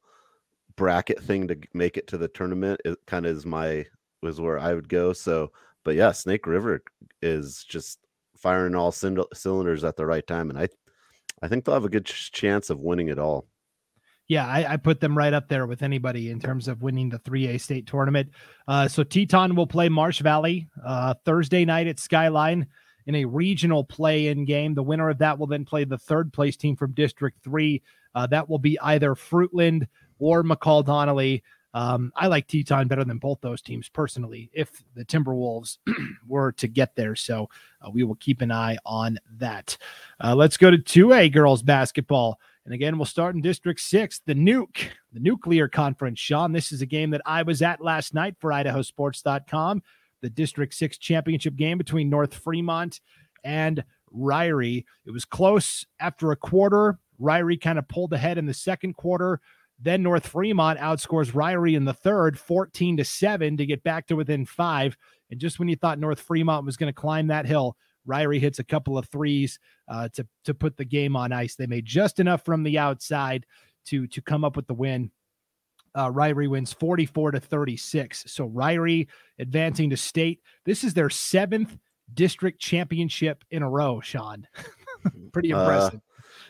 bracket 0.77 1.21
thing 1.23 1.49
to 1.49 1.59
make 1.75 1.97
it 1.97 2.06
to 2.06 2.19
the 2.19 2.29
tournament 2.29 2.81
it 2.85 2.97
kind 3.06 3.27
of 3.27 3.37
is 3.37 3.45
my 3.45 3.85
was 4.23 4.41
where 4.41 4.59
I 4.59 4.75
would 4.75 4.89
go. 4.89 5.12
So, 5.12 5.53
but 5.85 5.94
yeah, 5.94 6.12
Snake 6.12 6.47
River 6.47 6.83
is 7.23 7.65
just 7.69 7.99
firing 8.37 8.75
all 8.75 8.93
cylinders 8.93 9.85
at 9.85 9.97
the 9.97 10.06
right 10.06 10.27
time, 10.27 10.51
and 10.51 10.59
I, 10.59 10.69
I 11.43 11.49
think 11.49 11.65
they'll 11.65 11.75
have 11.75 11.85
a 11.85 11.89
good 11.89 12.06
ch- 12.06 12.33
chance 12.33 12.71
of 12.71 12.81
winning 12.81 13.09
it 13.09 13.19
all. 13.19 13.47
Yeah, 14.29 14.47
I, 14.47 14.75
I, 14.75 14.77
put 14.77 15.01
them 15.01 15.17
right 15.17 15.33
up 15.33 15.49
there 15.49 15.67
with 15.67 15.83
anybody 15.83 16.31
in 16.31 16.39
terms 16.39 16.69
of 16.69 16.82
winning 16.82 17.08
the 17.08 17.19
3A 17.19 17.58
state 17.58 17.87
tournament. 17.87 18.31
Uh, 18.69 18.87
so 18.87 19.03
Teton 19.03 19.56
will 19.56 19.67
play 19.67 19.89
Marsh 19.89 20.20
Valley 20.20 20.69
uh, 20.85 21.15
Thursday 21.25 21.65
night 21.65 21.87
at 21.87 21.99
Skyline 21.99 22.67
in 23.06 23.15
a 23.15 23.25
regional 23.25 23.82
play-in 23.82 24.44
game. 24.44 24.75
The 24.75 24.82
winner 24.82 25.08
of 25.08 25.17
that 25.19 25.39
will 25.39 25.47
then 25.47 25.65
play 25.65 25.85
the 25.85 25.97
third 25.97 26.31
place 26.31 26.58
team 26.58 26.77
from 26.77 26.93
District 26.93 27.43
Three. 27.43 27.82
Uh, 28.15 28.27
that 28.27 28.49
will 28.51 28.58
be 28.58 28.79
either 28.81 29.15
Fruitland 29.15 29.89
or 30.19 30.44
McCall 30.44 30.85
Donnelly. 30.85 31.43
Um, 31.73 32.13
I 32.17 32.27
like 32.27 32.49
Teton 32.49 32.89
better 32.89 33.05
than 33.05 33.19
both 33.19 33.41
those 33.41 33.63
teams 33.63 33.89
personally 33.89 34.51
if 34.53 34.82
the 34.94 35.05
Timberwolves 35.05 35.79
were 36.29 36.53
to 36.53 36.69
get 36.69 36.97
there. 36.97 37.15
So 37.15 37.49
uh, 37.81 37.91
we 37.91 38.05
will 38.05 38.17
keep 38.17 38.43
an 38.43 38.53
eye 38.53 38.77
on 38.85 39.19
that. 39.39 39.77
Uh, 40.23 40.35
let's 40.35 40.56
go 40.56 40.70
to 40.70 40.79
2A 40.79 41.32
girls 41.32 41.63
basketball. 41.63 42.41
And 42.69 42.75
again, 42.75 42.98
we'll 42.98 43.06
start 43.06 43.34
in 43.34 43.41
District 43.41 43.81
6, 43.81 44.20
the 44.27 44.34
Nuke, 44.34 44.91
the 45.15 45.20
Nuclear 45.20 45.69
Conference. 45.69 46.19
Sean, 46.19 46.53
this 46.53 46.70
is 46.70 46.82
a 46.82 46.87
game 46.87 47.08
that 47.13 47.22
I 47.25 47.43
was 47.43 47.63
at 47.63 47.81
last 47.81 48.13
night 48.13 48.34
for 48.39 48.51
IdahoSports.com, 48.51 49.82
the 50.20 50.29
District 50.29 50.75
6 50.75 50.98
championship 50.98 51.56
game 51.56 51.79
between 51.79 52.10
North 52.10 52.34
Fremont 52.34 53.01
and 53.43 53.82
Ririe. 54.15 54.84
It 55.06 55.13
was 55.13 55.25
close 55.25 55.87
after 55.98 56.31
a 56.31 56.37
quarter. 56.37 56.98
Ririe 57.19 57.58
kind 57.58 57.79
of 57.79 57.89
pulled 57.89 58.13
ahead 58.13 58.37
in 58.37 58.44
the 58.44 58.53
second 58.53 58.98
quarter. 58.98 59.41
Then 59.81 60.03
North 60.03 60.27
Fremont 60.27 60.79
outscores 60.79 61.32
Ririe 61.32 61.75
in 61.75 61.87
the 61.87 61.94
third, 61.94 62.39
14 62.39 62.98
to 62.98 63.05
7 63.06 63.56
to 63.56 63.65
get 63.65 63.82
back 63.82 64.08
to 64.08 64.15
within 64.15 64.44
five. 64.44 64.94
And 65.31 65.41
just 65.41 65.58
when 65.58 65.69
you 65.69 65.77
thought 65.77 65.98
North 65.98 66.20
Fremont 66.20 66.67
was 66.67 66.77
going 66.77 66.93
to 66.93 67.01
climb 67.01 67.29
that 67.29 67.46
hill, 67.46 67.79
Ririe 68.08 68.41
hits 68.41 68.58
a 68.58 68.65
couple 68.65 68.98
of 68.98 69.06
threes 69.08 69.58
uh, 69.88 70.08
to, 70.15 70.27
to 70.44 70.55
put 70.55 70.77
the 70.77 70.84
game 70.84 71.17
on 71.17 71.32
ice. 71.32 71.55
They 71.55 71.67
made 71.67 71.84
just 71.84 72.20
enough 72.20 72.44
from 72.44 72.62
the 72.62 72.79
outside 72.79 73.46
to, 73.86 74.06
to 74.08 74.22
come 74.22 74.44
up 74.44 74.56
with 74.56 74.67
the 74.67 74.74
win. 74.74 75.10
Uh, 75.94 76.10
Ririe 76.10 76.48
wins 76.48 76.72
44 76.72 77.32
to 77.32 77.41
36. 77.41 78.24
So 78.27 78.48
Ririe 78.48 79.08
advancing 79.38 79.91
to 79.91 79.96
state. 79.96 80.41
This 80.65 80.84
is 80.84 80.94
their 80.94 81.10
seventh 81.10 81.77
district 82.15 82.60
championship 82.60 83.44
in 83.50 83.62
a 83.62 83.70
row, 83.70 84.00
Sean. 84.00 84.46
Pretty 85.32 85.53
uh, 85.53 85.60
impressive. 85.60 85.94
Uh, 85.94 86.03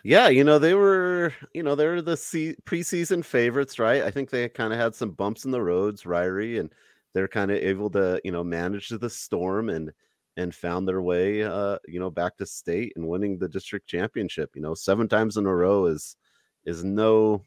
yeah, 0.04 0.28
you 0.28 0.44
know, 0.44 0.58
they 0.58 0.74
were, 0.74 1.34
you 1.54 1.62
know, 1.62 1.74
they 1.74 1.86
were 1.86 2.02
the 2.02 2.16
se- 2.16 2.56
preseason 2.64 3.24
favorites, 3.24 3.78
right? 3.78 4.02
I 4.02 4.10
think 4.10 4.30
they 4.30 4.48
kind 4.48 4.72
of 4.72 4.78
had 4.78 4.94
some 4.94 5.10
bumps 5.10 5.44
in 5.44 5.50
the 5.50 5.62
roads, 5.62 6.04
Ririe, 6.04 6.60
and 6.60 6.72
they're 7.14 7.28
kind 7.28 7.50
of 7.50 7.58
able 7.58 7.90
to, 7.90 8.20
you 8.24 8.32
know, 8.32 8.44
manage 8.44 8.88
the 8.90 9.10
storm 9.10 9.70
and 9.70 9.92
and 10.38 10.54
found 10.54 10.88
their 10.88 11.02
way 11.02 11.42
uh, 11.42 11.76
you 11.86 12.00
know, 12.00 12.10
back 12.10 12.36
to 12.38 12.46
state 12.46 12.92
and 12.96 13.06
winning 13.06 13.38
the 13.38 13.48
district 13.48 13.88
championship. 13.88 14.50
You 14.54 14.62
know, 14.62 14.74
seven 14.74 15.08
times 15.08 15.36
in 15.36 15.46
a 15.46 15.54
row 15.54 15.86
is 15.86 16.16
is 16.64 16.84
no 16.84 17.42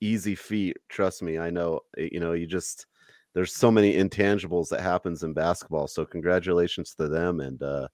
easy 0.00 0.34
feat. 0.34 0.76
Trust 0.88 1.22
me, 1.22 1.38
I 1.38 1.50
know. 1.50 1.80
Eh, 1.96 2.08
you 2.12 2.20
know, 2.20 2.32
you 2.32 2.46
just 2.46 2.86
there's 3.34 3.54
so 3.54 3.70
many 3.70 3.94
intangibles 3.94 4.68
that 4.68 4.80
happens 4.80 5.22
in 5.22 5.32
basketball. 5.32 5.88
So 5.88 6.04
congratulations 6.04 6.94
to 6.96 7.08
them. 7.08 7.40
And 7.40 7.62
uh, 7.62 7.88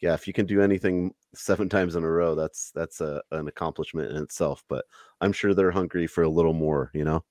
yeah, 0.00 0.14
if 0.14 0.26
you 0.26 0.32
can 0.32 0.46
do 0.46 0.62
anything 0.62 1.12
seven 1.34 1.68
times 1.68 1.94
in 1.94 2.04
a 2.04 2.10
row, 2.10 2.34
that's 2.34 2.70
that's 2.74 3.00
a, 3.02 3.22
an 3.32 3.48
accomplishment 3.48 4.10
in 4.10 4.22
itself. 4.22 4.64
But 4.68 4.86
I'm 5.20 5.32
sure 5.32 5.54
they're 5.54 5.70
hungry 5.70 6.06
for 6.06 6.22
a 6.24 6.28
little 6.28 6.54
more, 6.54 6.90
you 6.94 7.04
know. 7.04 7.24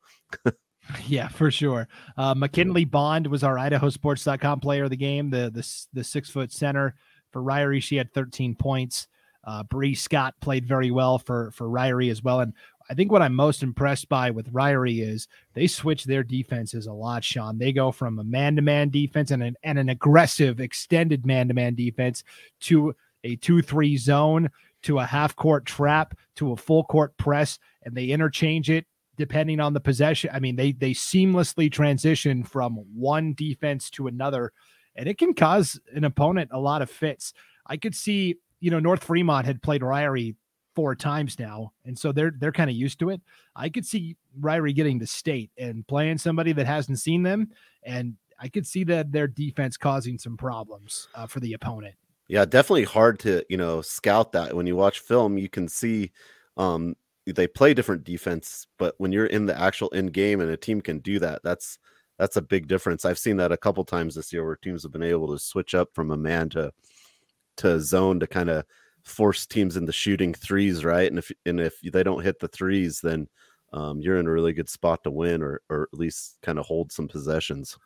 yeah, 1.08 1.28
for 1.28 1.52
sure. 1.52 1.88
Uh, 2.18 2.34
McKinley 2.34 2.86
Bond 2.86 3.28
was 3.28 3.44
our 3.44 3.56
IdahoSports.com 3.56 4.60
player 4.60 4.86
of 4.86 4.90
the 4.90 4.98
game, 4.98 5.30
the 5.30 5.50
the 5.50 5.68
the 5.94 6.04
six 6.04 6.30
foot 6.30 6.52
center 6.52 6.96
for 7.32 7.42
Ririe, 7.42 7.82
She 7.82 7.96
had 7.96 8.14
13 8.14 8.56
points. 8.56 9.08
Uh, 9.46 9.64
Bree 9.64 9.96
Scott 9.96 10.36
played 10.40 10.66
very 10.66 10.92
well 10.92 11.18
for 11.18 11.52
for 11.52 11.68
Ririe 11.68 12.12
as 12.12 12.24
well, 12.24 12.40
and 12.40 12.54
I 12.90 12.94
think 12.94 13.12
what 13.12 13.22
I'm 13.22 13.36
most 13.36 13.64
impressed 13.64 14.10
by 14.10 14.30
with 14.30 14.52
Ririe 14.52 15.02
is 15.02 15.28
they 15.54 15.68
switch 15.68 16.04
their 16.04 16.24
defenses 16.24 16.88
a 16.88 16.94
lot, 16.94 17.24
Sean. 17.24 17.58
They 17.58 17.72
go 17.72 17.92
from 17.92 18.20
a 18.20 18.24
man 18.24 18.56
to 18.56 18.62
man 18.62 18.90
defense 18.90 19.32
and 19.32 19.44
an, 19.44 19.56
and 19.64 19.80
an 19.80 19.90
aggressive, 19.90 20.60
extended 20.60 21.26
man 21.26 21.48
to 21.48 21.54
man 21.54 21.76
defense 21.76 22.24
to 22.62 22.96
a 23.24 23.36
2 23.38 23.62
3 23.62 23.98
zone, 23.98 24.50
to 24.84 25.00
a 25.00 25.06
half 25.06 25.36
court 25.36 25.66
trap, 25.66 26.18
to 26.36 26.52
a 26.52 26.58
full 26.58 26.84
court 26.84 27.16
press, 27.18 27.58
and 27.84 27.96
they 27.96 28.08
interchange 28.08 28.70
it 28.70 28.86
depending 29.18 29.60
on 29.60 29.74
the 29.74 29.80
possession. 29.80 30.30
I 30.34 30.40
mean, 30.40 30.56
they, 30.56 30.72
they 30.72 30.92
seamlessly 30.92 31.72
transition 31.72 32.44
from 32.44 32.76
one 32.94 33.34
defense 33.34 33.90
to 33.92 34.08
another, 34.08 34.52
and 34.96 35.08
it 35.08 35.18
can 35.18 35.34
cause 35.34 35.80
an 35.94 36.04
opponent 36.04 36.50
a 36.54 36.60
lot 36.60 36.82
of 36.82 36.90
fits. 36.90 37.34
I 37.66 37.78
could 37.78 37.96
see, 37.96 38.36
you 38.60 38.72
know, 38.72 38.80
North 38.80 39.04
Fremont 39.04 39.46
had 39.46 39.62
played 39.62 39.82
Ririe 39.82 40.36
four 40.76 40.96
times 40.96 41.38
now, 41.40 41.72
and 41.86 41.98
so 41.98 42.12
they're 42.12 42.34
they're 42.38 42.52
kind 42.52 42.70
of 42.70 42.76
used 42.76 43.00
to 43.00 43.10
it. 43.10 43.22
I 43.56 43.70
could 43.70 43.86
see 43.86 44.18
Ririe 44.40 44.76
getting 44.76 45.00
to 45.00 45.08
state 45.08 45.52
and 45.58 45.88
playing 45.88 46.18
somebody 46.18 46.52
that 46.54 46.66
hasn't 46.66 47.00
seen 47.00 47.24
them, 47.24 47.52
and 47.84 48.16
I 48.40 48.50
could 48.50 48.66
see 48.66 48.84
that 48.86 49.12
their 49.12 49.28
defense 49.28 49.78
causing 49.78 50.18
some 50.18 50.38
problems 50.38 51.08
uh, 51.16 51.28
for 51.28 51.40
the 51.40 51.54
opponent. 51.54 51.96
Yeah, 52.28 52.46
definitely 52.46 52.86
hard 52.86 53.20
to 53.20 53.46
you 53.50 53.58
know 53.58 53.82
scout 53.82 54.32
that. 54.32 54.56
When 54.56 54.66
you 54.66 54.76
watch 54.76 55.00
film, 55.00 55.38
you 55.38 55.50
can 55.50 55.68
see 55.68 56.12
um, 56.58 56.96
they 57.26 57.48
play 57.48 57.74
different 57.74 58.04
defense, 58.04 58.68
but 58.78 58.96
when 58.98 59.12
you're 59.12 59.26
in 59.26 59.46
the 59.46 59.60
actual 59.60 59.92
end 59.94 60.14
game 60.14 60.42
and 60.42 60.52
a 60.52 60.58
team 60.58 60.82
can 60.82 61.00
do 61.00 61.20
that, 61.20 61.42
that's 61.44 61.78
that's 62.20 62.38
a 62.38 62.42
big 62.42 62.68
difference. 62.68 63.06
I've 63.06 63.20
seen 63.20 63.38
that 63.38 63.52
a 63.52 63.58
couple 63.58 63.84
times 63.84 64.16
this 64.16 64.32
year 64.32 64.46
where 64.46 64.56
teams 64.56 64.84
have 64.84 64.92
been 64.92 65.04
able 65.04 65.32
to 65.34 65.40
switch 65.40 65.74
up 65.74 65.90
from 65.94 66.12
a 66.12 66.18
man 66.18 66.50
to 66.50 66.72
to 67.58 67.80
zone 67.80 68.20
to 68.20 68.28
kind 68.28 68.50
of 68.50 68.66
force 69.04 69.46
teams 69.46 69.78
into 69.78 69.92
shooting 69.92 70.34
threes, 70.34 70.84
right? 70.86 71.10
And 71.10 71.20
if 71.20 71.32
and 71.46 71.60
if 71.60 71.80
they 71.82 72.04
don't 72.04 72.24
hit 72.24 72.40
the 72.40 72.48
threes, 72.48 73.00
then 73.02 73.28
um, 73.72 74.00
you're 74.02 74.18
in 74.18 74.28
a 74.28 74.32
really 74.32 74.54
good 74.54 74.70
spot 74.70 75.04
to 75.04 75.12
win, 75.12 75.42
or 75.42 75.62
or 75.70 75.90
at 75.94 76.00
least 76.00 76.38
kind 76.42 76.60
of 76.60 76.66
hold 76.66 76.92
some 76.92 77.08
possessions. 77.08 77.78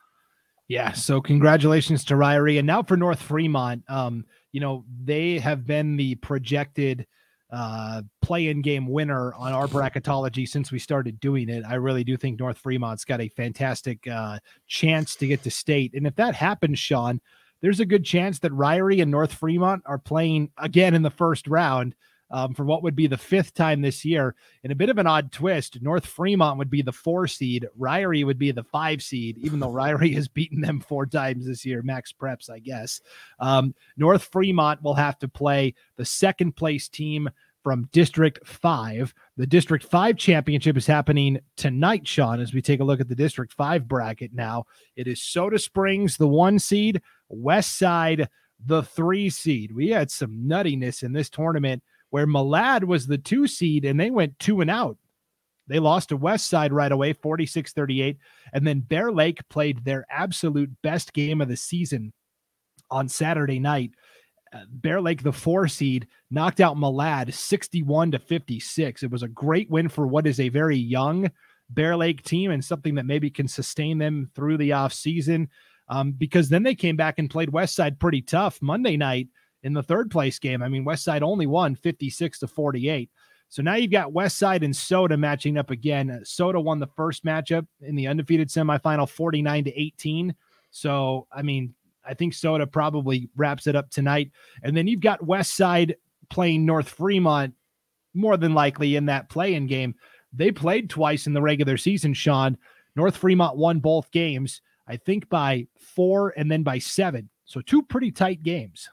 Yeah. 0.67 0.91
So 0.91 1.21
congratulations 1.21 2.03
to 2.05 2.15
Ririe, 2.15 2.57
and 2.57 2.67
now 2.67 2.83
for 2.83 2.97
North 2.97 3.21
Fremont. 3.21 3.83
Um, 3.89 4.25
you 4.51 4.61
know 4.61 4.85
they 5.03 5.37
have 5.39 5.65
been 5.67 5.97
the 5.97 6.15
projected 6.15 7.05
uh 7.51 8.01
play-in 8.27 8.61
game 8.61 8.85
winner 8.85 9.33
on 9.35 9.53
our 9.53 9.67
bracketology 9.67 10.45
since 10.45 10.69
we 10.69 10.79
started 10.79 11.17
doing 11.21 11.47
it. 11.47 11.63
I 11.65 11.75
really 11.75 12.03
do 12.03 12.17
think 12.17 12.37
North 12.37 12.57
Fremont's 12.57 13.05
got 13.05 13.21
a 13.21 13.29
fantastic 13.29 14.05
uh 14.05 14.39
chance 14.67 15.15
to 15.15 15.27
get 15.27 15.43
to 15.43 15.49
state. 15.49 15.93
And 15.93 16.05
if 16.05 16.15
that 16.17 16.35
happens, 16.35 16.77
Sean, 16.77 17.21
there's 17.61 17.79
a 17.79 17.85
good 17.85 18.03
chance 18.03 18.39
that 18.39 18.51
Ririe 18.51 19.01
and 19.01 19.09
North 19.09 19.33
Fremont 19.33 19.81
are 19.85 19.97
playing 19.97 20.51
again 20.57 20.93
in 20.93 21.03
the 21.03 21.09
first 21.09 21.47
round 21.47 21.95
um, 22.29 22.53
for 22.53 22.65
what 22.65 22.83
would 22.83 22.95
be 22.95 23.07
the 23.07 23.17
fifth 23.17 23.53
time 23.53 23.81
this 23.81 24.03
year. 24.03 24.35
In 24.63 24.71
a 24.71 24.75
bit 24.75 24.89
of 24.89 24.97
an 24.97 25.07
odd 25.07 25.31
twist, 25.31 25.81
North 25.81 26.05
Fremont 26.05 26.57
would 26.57 26.69
be 26.69 26.81
the 26.81 26.91
four 26.91 27.27
seed, 27.27 27.65
Ririe 27.79 28.25
would 28.25 28.37
be 28.37 28.51
the 28.51 28.63
five 28.63 29.01
seed, 29.01 29.37
even 29.37 29.59
though 29.59 29.71
Ririe 29.71 30.13
has 30.15 30.27
beaten 30.27 30.61
them 30.61 30.79
four 30.79 31.05
times 31.05 31.45
this 31.45 31.65
year. 31.65 31.81
Max 31.81 32.11
Preps, 32.11 32.49
I 32.49 32.59
guess. 32.59 32.99
Um, 33.39 33.73
North 33.95 34.23
Fremont 34.23 34.81
will 34.83 34.95
have 34.95 35.17
to 35.19 35.27
play 35.27 35.73
the 35.95 36.05
second 36.05 36.55
place 36.55 36.89
team 36.89 37.29
from 37.67 37.89
District 37.91 38.39
5. 38.47 39.13
The 39.35 39.45
District 39.45 39.83
5 39.83 40.15
championship 40.15 40.77
is 40.77 40.87
happening 40.87 41.37
tonight, 41.57 42.07
Sean, 42.07 42.39
as 42.39 42.53
we 42.53 42.61
take 42.61 42.79
a 42.79 42.83
look 42.85 43.01
at 43.01 43.09
the 43.09 43.13
District 43.13 43.51
5 43.51 43.89
bracket 43.89 44.31
now. 44.33 44.63
It 44.95 45.05
is 45.05 45.21
Soda 45.21 45.59
Springs, 45.59 46.15
the 46.15 46.29
one 46.29 46.59
seed, 46.59 47.01
West 47.27 47.77
Side, 47.77 48.29
the 48.65 48.83
three 48.83 49.29
seed. 49.29 49.73
We 49.75 49.89
had 49.89 50.09
some 50.09 50.45
nuttiness 50.47 51.03
in 51.03 51.11
this 51.11 51.29
tournament 51.29 51.83
where 52.09 52.25
Malad 52.25 52.85
was 52.85 53.05
the 53.05 53.17
two 53.17 53.47
seed 53.47 53.83
and 53.83 53.99
they 53.99 54.11
went 54.11 54.39
two 54.39 54.61
and 54.61 54.71
out. 54.71 54.97
They 55.67 55.79
lost 55.79 56.07
to 56.07 56.15
West 56.15 56.49
Side 56.49 56.71
right 56.71 56.93
away, 56.93 57.11
46 57.11 57.73
38. 57.73 58.17
And 58.53 58.65
then 58.65 58.79
Bear 58.79 59.11
Lake 59.11 59.41
played 59.49 59.83
their 59.83 60.05
absolute 60.09 60.71
best 60.83 61.11
game 61.11 61.41
of 61.41 61.49
the 61.49 61.57
season 61.57 62.13
on 62.89 63.09
Saturday 63.09 63.59
night 63.59 63.91
Bear 64.69 65.01
Lake, 65.01 65.23
the 65.23 65.33
four 65.33 65.67
seed, 65.67 66.07
knocked 66.31 66.59
out 66.59 66.77
Malad 66.77 67.33
61 67.33 68.11
to 68.11 68.19
56. 68.19 69.03
It 69.03 69.11
was 69.11 69.23
a 69.23 69.27
great 69.27 69.69
win 69.69 69.89
for 69.89 70.07
what 70.07 70.27
is 70.27 70.39
a 70.39 70.49
very 70.49 70.77
young 70.77 71.29
Bear 71.69 71.95
Lake 71.95 72.23
team 72.23 72.51
and 72.51 72.63
something 72.63 72.95
that 72.95 73.05
maybe 73.05 73.29
can 73.29 73.47
sustain 73.47 73.97
them 73.97 74.29
through 74.35 74.57
the 74.57 74.71
offseason. 74.71 75.47
Um, 75.89 76.11
because 76.11 76.49
then 76.49 76.63
they 76.63 76.75
came 76.75 76.97
back 76.97 77.17
and 77.17 77.29
played 77.29 77.49
Westside 77.49 77.99
pretty 77.99 78.21
tough 78.21 78.61
Monday 78.61 78.97
night 78.97 79.29
in 79.63 79.73
the 79.73 79.83
third 79.83 80.11
place 80.11 80.39
game. 80.39 80.61
I 80.61 80.69
mean, 80.69 80.85
Westside 80.85 81.21
only 81.21 81.47
won 81.47 81.75
56 81.75 82.39
to 82.39 82.47
48. 82.47 83.09
So 83.49 83.61
now 83.61 83.75
you've 83.75 83.91
got 83.91 84.11
Westside 84.11 84.63
and 84.63 84.75
Soda 84.75 85.15
matching 85.15 85.57
up 85.57 85.71
again. 85.71 86.21
Soda 86.23 86.59
won 86.59 86.79
the 86.79 86.87
first 86.87 87.23
matchup 87.23 87.65
in 87.81 87.95
the 87.95 88.07
undefeated 88.07 88.49
semifinal 88.49 89.07
49 89.07 89.63
to 89.65 89.79
18. 89.79 90.35
So, 90.69 91.27
I 91.31 91.41
mean, 91.41 91.73
I 92.07 92.13
think 92.13 92.33
Soda 92.33 92.65
probably 92.65 93.29
wraps 93.35 93.67
it 93.67 93.75
up 93.75 93.89
tonight. 93.89 94.31
And 94.63 94.75
then 94.75 94.87
you've 94.87 95.01
got 95.01 95.25
West 95.25 95.55
Side 95.55 95.95
playing 96.29 96.65
North 96.65 96.89
Fremont 96.89 97.53
more 98.13 98.37
than 98.37 98.53
likely 98.53 98.95
in 98.95 99.05
that 99.05 99.29
play-in 99.29 99.67
game. 99.67 99.95
They 100.33 100.51
played 100.51 100.89
twice 100.89 101.27
in 101.27 101.33
the 101.33 101.41
regular 101.41 101.77
season, 101.77 102.13
Sean. 102.13 102.57
North 102.95 103.17
Fremont 103.17 103.57
won 103.57 103.79
both 103.79 104.11
games, 104.11 104.61
I 104.87 104.97
think 104.97 105.29
by 105.29 105.67
four 105.79 106.33
and 106.35 106.51
then 106.51 106.63
by 106.63 106.79
seven. 106.79 107.29
So 107.45 107.61
two 107.61 107.83
pretty 107.83 108.11
tight 108.11 108.43
games. 108.43 108.89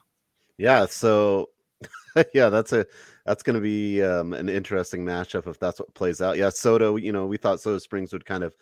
Yeah. 0.57 0.85
So 0.85 1.49
yeah, 2.33 2.49
that's 2.49 2.71
a 2.71 2.85
that's 3.25 3.43
going 3.43 3.55
to 3.55 3.61
be 3.61 4.03
um, 4.03 4.33
an 4.33 4.49
interesting 4.49 5.03
matchup 5.03 5.47
if 5.47 5.59
that's 5.59 5.79
what 5.79 5.93
plays 5.95 6.21
out. 6.21 6.37
Yeah, 6.37 6.49
Soda. 6.49 6.95
You 6.99 7.11
know, 7.11 7.25
we 7.25 7.37
thought 7.37 7.59
Soda 7.59 7.79
Springs 7.79 8.13
would 8.13 8.25
kind 8.25 8.43
of 8.43 8.55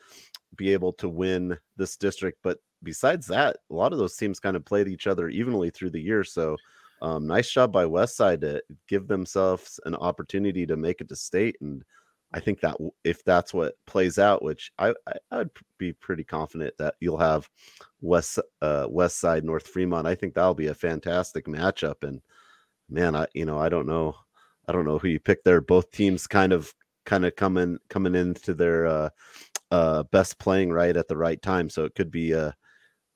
be 0.56 0.72
able 0.72 0.94
to 0.94 1.10
win 1.10 1.58
this 1.78 1.98
district, 1.98 2.40
but 2.44 2.60
besides 2.84 3.28
that, 3.28 3.58
a 3.70 3.74
lot 3.74 3.92
of 3.92 4.00
those 4.00 4.16
teams 4.16 4.40
kind 4.40 4.56
of 4.56 4.66
played 4.66 4.88
each 4.88 5.08
other 5.08 5.30
evenly 5.30 5.70
through 5.70 5.90
the 5.90 6.02
year. 6.02 6.24
So 6.24 6.58
um, 7.02 7.28
nice 7.28 7.52
job 7.52 7.72
by 7.72 7.86
Westside 7.86 8.42
to 8.42 8.62
give 8.88 9.08
themselves 9.08 9.80
an 9.86 9.96
opportunity 9.96 10.66
to 10.66 10.78
make 10.78 11.02
it 11.02 11.10
to 11.10 11.16
state. 11.16 11.58
And 11.60 11.84
I 12.34 12.40
think 12.40 12.62
that 12.62 12.78
if 13.04 13.24
that's 13.24 13.54
what 13.54 13.76
plays 13.86 14.18
out, 14.18 14.44
which 14.44 14.72
I, 14.78 14.94
I, 15.08 15.14
I 15.32 15.38
would 15.40 15.52
be 15.78 15.94
pretty 15.94 16.24
confident 16.24 16.74
that 16.80 16.96
you'll 17.00 17.18
have 17.18 17.50
West 18.02 18.40
uh, 18.62 18.88
West 18.90 19.20
Side 19.20 19.44
North 19.44 19.68
Fremont. 19.68 20.08
I 20.08 20.16
think 20.16 20.34
that'll 20.34 20.54
be 20.54 20.68
a 20.68 20.74
fantastic 20.74 21.46
matchup. 21.46 22.04
And 22.04 22.22
man, 22.90 23.16
I 23.16 23.28
you 23.34 23.46
know 23.46 23.60
I 23.60 23.70
don't 23.70 23.88
know 23.88 24.16
I 24.68 24.72
don't 24.72 24.86
know 24.86 24.98
who 24.98 25.10
you 25.10 25.20
picked 25.20 25.46
there. 25.46 25.62
Both 25.62 25.92
teams 25.92 26.28
kind 26.28 26.54
of 26.54 26.74
kind 27.06 27.26
of 27.26 27.36
coming 27.36 27.78
coming 27.90 28.16
into 28.16 28.54
their 28.54 28.86
uh, 28.88 29.10
uh, 29.72 30.04
best 30.04 30.40
playing 30.40 30.72
right 30.72 30.96
at 30.96 31.08
the 31.08 31.18
right 31.18 31.42
time. 31.42 31.70
So 31.70 31.86
it 31.86 31.96
could 31.96 32.12
be 32.12 32.32
a 32.32 32.56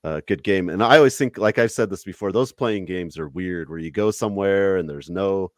a 0.03 0.21
good 0.21 0.43
game. 0.43 0.69
And 0.69 0.83
I 0.83 0.97
always 0.97 1.17
think, 1.17 1.37
like 1.37 1.57
I've 1.59 1.71
said 1.71 1.89
this 1.89 2.03
before, 2.03 2.31
those 2.31 2.51
playing 2.51 2.85
games 2.85 3.17
are 3.17 3.29
weird 3.29 3.69
where 3.69 3.79
you 3.79 3.91
go 3.91 4.11
somewhere 4.11 4.77
and 4.77 4.89
there's 4.89 5.09
no, 5.09 5.51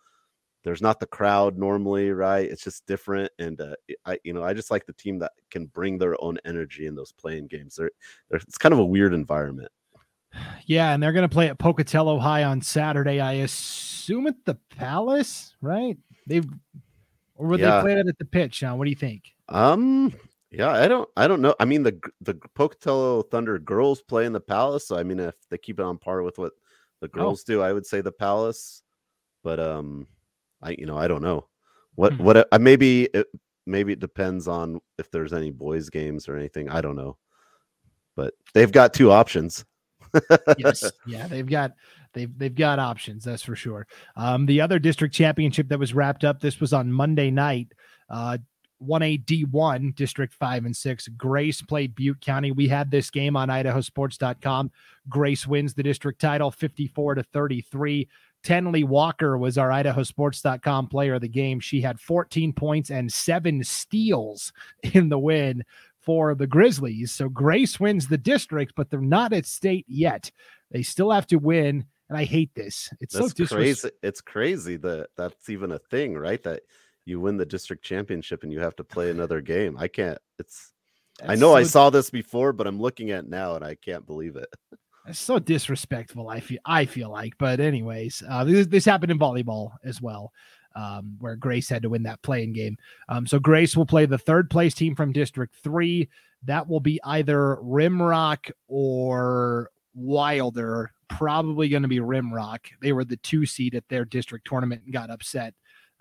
there's 0.63 0.81
not 0.81 0.99
the 0.99 1.05
crowd 1.05 1.57
normally, 1.57 2.11
right? 2.11 2.49
It's 2.49 2.63
just 2.63 2.85
different. 2.85 3.31
And 3.39 3.59
uh, 3.61 3.75
I, 4.05 4.17
you 4.23 4.33
know, 4.33 4.43
I 4.43 4.53
just 4.53 4.71
like 4.71 4.85
the 4.85 4.93
team 4.93 5.19
that 5.19 5.31
can 5.51 5.67
bring 5.67 5.97
their 5.97 6.21
own 6.23 6.37
energy 6.45 6.87
in 6.87 6.95
those 6.95 7.11
playing 7.11 7.47
games. 7.47 7.75
They're, 7.75 7.91
they're 8.29 8.39
it's 8.39 8.57
kind 8.57 8.73
of 8.73 8.79
a 8.79 8.85
weird 8.85 9.13
environment. 9.13 9.71
Yeah, 10.65 10.93
and 10.93 11.01
they're 11.01 11.13
going 11.13 11.27
to 11.27 11.33
play 11.33 11.49
at 11.49 11.57
Pocatello 11.57 12.19
High 12.19 12.43
on 12.43 12.61
Saturday. 12.61 13.19
I 13.19 13.33
assume 13.33 14.27
at 14.27 14.45
the 14.45 14.55
Palace, 14.75 15.55
right? 15.61 15.97
They've 16.27 16.47
or 17.35 17.47
would 17.47 17.59
yeah. 17.59 17.77
they 17.77 17.81
play 17.81 17.93
it 17.93 18.07
at 18.07 18.17
the 18.17 18.25
pitch? 18.25 18.61
Now, 18.61 18.75
what 18.75 18.83
do 18.83 18.89
you 18.89 18.95
think? 18.95 19.23
Um, 19.47 20.13
yeah, 20.51 20.71
I 20.71 20.87
don't 20.87 21.09
I 21.15 21.27
don't 21.27 21.41
know. 21.41 21.55
I 21.59 21.65
mean 21.65 21.83
the 21.83 21.99
the 22.21 22.35
Pocatello 22.55 23.23
Thunder 23.23 23.59
girls 23.59 24.01
play 24.01 24.25
in 24.25 24.33
the 24.33 24.39
Palace, 24.39 24.87
so 24.87 24.97
I 24.97 25.03
mean 25.03 25.19
if 25.19 25.35
they 25.49 25.57
keep 25.57 25.79
it 25.79 25.83
on 25.83 25.97
par 25.97 26.23
with 26.23 26.37
what 26.37 26.53
the 27.01 27.07
oh. 27.07 27.17
girls 27.17 27.43
oh. 27.47 27.53
do, 27.53 27.61
I 27.61 27.71
would 27.71 27.85
say 27.85 28.01
the 28.01 28.11
Palace. 28.11 28.81
But 29.43 29.59
um 29.59 30.07
I 30.61 30.71
you 30.71 30.85
know, 30.85 30.97
I 30.97 31.07
don't 31.07 31.21
know. 31.21 31.47
What 31.95 32.13
hmm. 32.13 32.23
what 32.23 32.37
uh, 32.51 32.59
maybe 32.59 33.03
it 33.13 33.27
maybe 33.65 33.93
it 33.93 33.99
depends 33.99 34.47
on 34.47 34.81
if 34.97 35.11
there's 35.11 35.33
any 35.33 35.51
boys 35.51 35.89
games 35.89 36.27
or 36.27 36.35
anything. 36.35 36.69
I 36.69 36.81
don't 36.81 36.95
know. 36.95 37.17
But 38.15 38.33
they've 38.53 38.71
got 38.71 38.93
two 38.93 39.11
options. 39.11 39.63
Yes. 40.57 40.91
Yeah, 41.07 41.27
they've 41.27 41.47
got 41.47 41.73
they've 42.13 42.37
they've 42.37 42.53
got 42.53 42.79
options, 42.79 43.23
that's 43.23 43.43
for 43.43 43.55
sure. 43.55 43.87
Um 44.15 44.45
the 44.45 44.61
other 44.61 44.79
district 44.79 45.13
championship 45.13 45.69
that 45.69 45.79
was 45.79 45.93
wrapped 45.93 46.23
up 46.23 46.39
this 46.39 46.59
was 46.59 46.73
on 46.73 46.91
Monday 46.91 47.31
night. 47.31 47.73
Uh 48.09 48.37
1A 48.81 49.25
D1, 49.25 49.95
District 49.95 50.33
5 50.33 50.65
and 50.65 50.75
6. 50.75 51.07
Grace 51.09 51.61
played 51.61 51.95
Butte 51.95 52.21
County. 52.21 52.51
We 52.51 52.67
had 52.67 52.89
this 52.89 53.09
game 53.09 53.35
on 53.35 53.49
idahosports.com. 53.49 54.71
Grace 55.09 55.45
wins 55.45 55.73
the 55.73 55.83
district 55.83 56.21
title 56.21 56.51
54 56.51 57.15
to 57.15 57.23
33. 57.23 58.07
Tenley 58.43 58.85
Walker 58.85 59.37
was 59.37 59.57
our 59.57 59.69
idahosports.com 59.69 60.87
player 60.87 61.15
of 61.15 61.21
the 61.21 61.27
game. 61.27 61.59
She 61.59 61.81
had 61.81 61.99
14 61.99 62.53
points 62.53 62.89
and 62.89 63.11
seven 63.11 63.63
steals 63.63 64.53
in 64.93 65.09
the 65.09 65.19
win 65.19 65.63
for 66.01 66.35
the 66.35 66.47
Grizzlies. 66.47 67.11
So 67.11 67.29
Grace 67.29 67.79
wins 67.79 68.07
the 68.07 68.17
district, 68.17 68.73
but 68.75 68.89
they're 68.89 69.01
not 69.01 69.33
at 69.33 69.45
state 69.45 69.85
yet. 69.87 70.31
They 70.71 70.83
still 70.83 71.11
have 71.11 71.27
to 71.27 71.37
win. 71.37 71.85
And 72.09 72.17
I 72.17 72.23
hate 72.23 72.51
this. 72.55 72.91
It's 72.99 73.13
That's 73.13 73.35
so 73.37 73.45
crazy. 73.45 73.91
It's 74.01 74.21
crazy 74.21 74.77
that 74.77 75.09
that's 75.15 75.49
even 75.49 75.71
a 75.73 75.79
thing, 75.79 76.15
right? 76.15 76.41
That 76.43 76.61
you 77.05 77.19
win 77.19 77.37
the 77.37 77.45
district 77.45 77.83
championship 77.83 78.43
and 78.43 78.51
you 78.51 78.59
have 78.59 78.75
to 78.77 78.83
play 78.83 79.11
another 79.11 79.41
game. 79.41 79.77
I 79.77 79.87
can't. 79.87 80.17
It's. 80.39 80.71
I 81.21 81.35
know 81.35 81.51
so, 81.51 81.55
I 81.55 81.63
saw 81.63 81.89
this 81.89 82.09
before, 82.09 82.53
but 82.53 82.65
I'm 82.65 82.79
looking 82.79 83.11
at 83.11 83.27
now 83.27 83.55
and 83.55 83.65
I 83.65 83.75
can't 83.75 84.05
believe 84.05 84.35
it. 84.35 84.49
It's 85.07 85.17
so 85.17 85.39
disrespectful. 85.39 86.29
I 86.29 86.39
feel. 86.39 86.59
I 86.65 86.85
feel 86.85 87.09
like. 87.09 87.33
But 87.39 87.59
anyways, 87.59 88.21
uh, 88.29 88.43
this, 88.43 88.67
this 88.67 88.85
happened 88.85 89.11
in 89.11 89.17
volleyball 89.17 89.71
as 89.83 89.99
well. 89.99 90.31
Um, 90.75 91.17
where 91.19 91.35
Grace 91.35 91.67
had 91.67 91.81
to 91.81 91.89
win 91.89 92.03
that 92.03 92.21
playing 92.21 92.53
game. 92.53 92.77
Um, 93.09 93.25
so 93.25 93.39
Grace 93.39 93.75
will 93.75 93.87
play 93.87 94.05
the 94.05 94.17
third 94.17 94.49
place 94.49 94.73
team 94.73 94.95
from 94.95 95.11
District 95.11 95.53
Three. 95.63 96.09
That 96.45 96.67
will 96.67 96.79
be 96.79 96.99
either 97.03 97.57
Rimrock 97.61 98.51
or 98.67 99.71
Wilder. 99.93 100.91
Probably 101.09 101.69
going 101.69 101.81
to 101.81 101.89
be 101.89 101.99
Rimrock. 101.99 102.59
They 102.81 102.93
were 102.93 103.03
the 103.03 103.17
two 103.17 103.45
seed 103.45 103.75
at 103.75 103.87
their 103.89 104.05
district 104.05 104.47
tournament 104.47 104.83
and 104.85 104.93
got 104.93 105.09
upset 105.09 105.53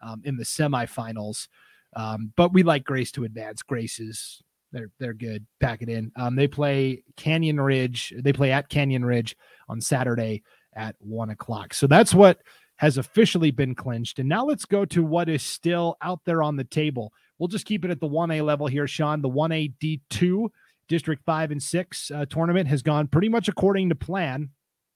um, 0.02 0.20
in 0.25 0.37
the 0.37 0.44
semifinals. 0.44 1.48
Um, 1.96 2.32
but 2.37 2.52
we 2.52 2.62
like 2.62 2.84
Grace 2.84 3.10
to 3.12 3.25
advance. 3.25 3.62
Grace 3.62 3.98
is 3.98 4.42
they're 4.72 4.90
they're 4.98 5.14
good. 5.14 5.46
Pack 5.60 5.82
it 5.82 5.88
in. 5.88 6.12
Um, 6.16 6.37
they 6.37 6.46
play 6.46 7.02
Canyon 7.16 7.60
Ridge. 7.60 8.12
They 8.16 8.32
play 8.32 8.52
at 8.52 8.68
Canyon 8.68 9.04
Ridge 9.04 9.37
on 9.68 9.80
Saturday 9.80 10.42
at 10.75 10.94
one 10.98 11.30
o'clock. 11.30 11.75
So 11.75 11.87
that's 11.87 12.14
what 12.14 12.40
has 12.78 12.99
officially 12.99 13.50
been 13.50 13.75
clinched. 13.75 14.18
And 14.18 14.28
now 14.28 14.44
let's 14.44 14.64
go 14.64 14.85
to 14.87 15.04
what 15.04 15.28
is 15.28 15.42
still 15.42 15.97
out 16.02 16.20
there 16.25 16.42
on 16.42 16.56
the 16.56 16.64
table. 16.64 17.12
We'll 17.38 17.49
just 17.49 17.66
keep 17.66 17.85
it 17.85 17.90
at 17.90 18.00
the 18.00 18.08
1A 18.08 18.44
level 18.44 18.66
here, 18.66 18.87
Sean. 18.87 19.20
The 19.20 19.28
1A 19.28 19.75
D2 19.80 20.49
District 20.88 21.23
5 21.25 21.50
and 21.50 21.62
6 21.62 22.11
uh, 22.11 22.25
tournament 22.30 22.68
has 22.68 22.82
gone 22.82 23.08
pretty 23.08 23.28
much 23.28 23.49
according 23.49 23.90
to 23.90 23.94
plan. 23.94 24.50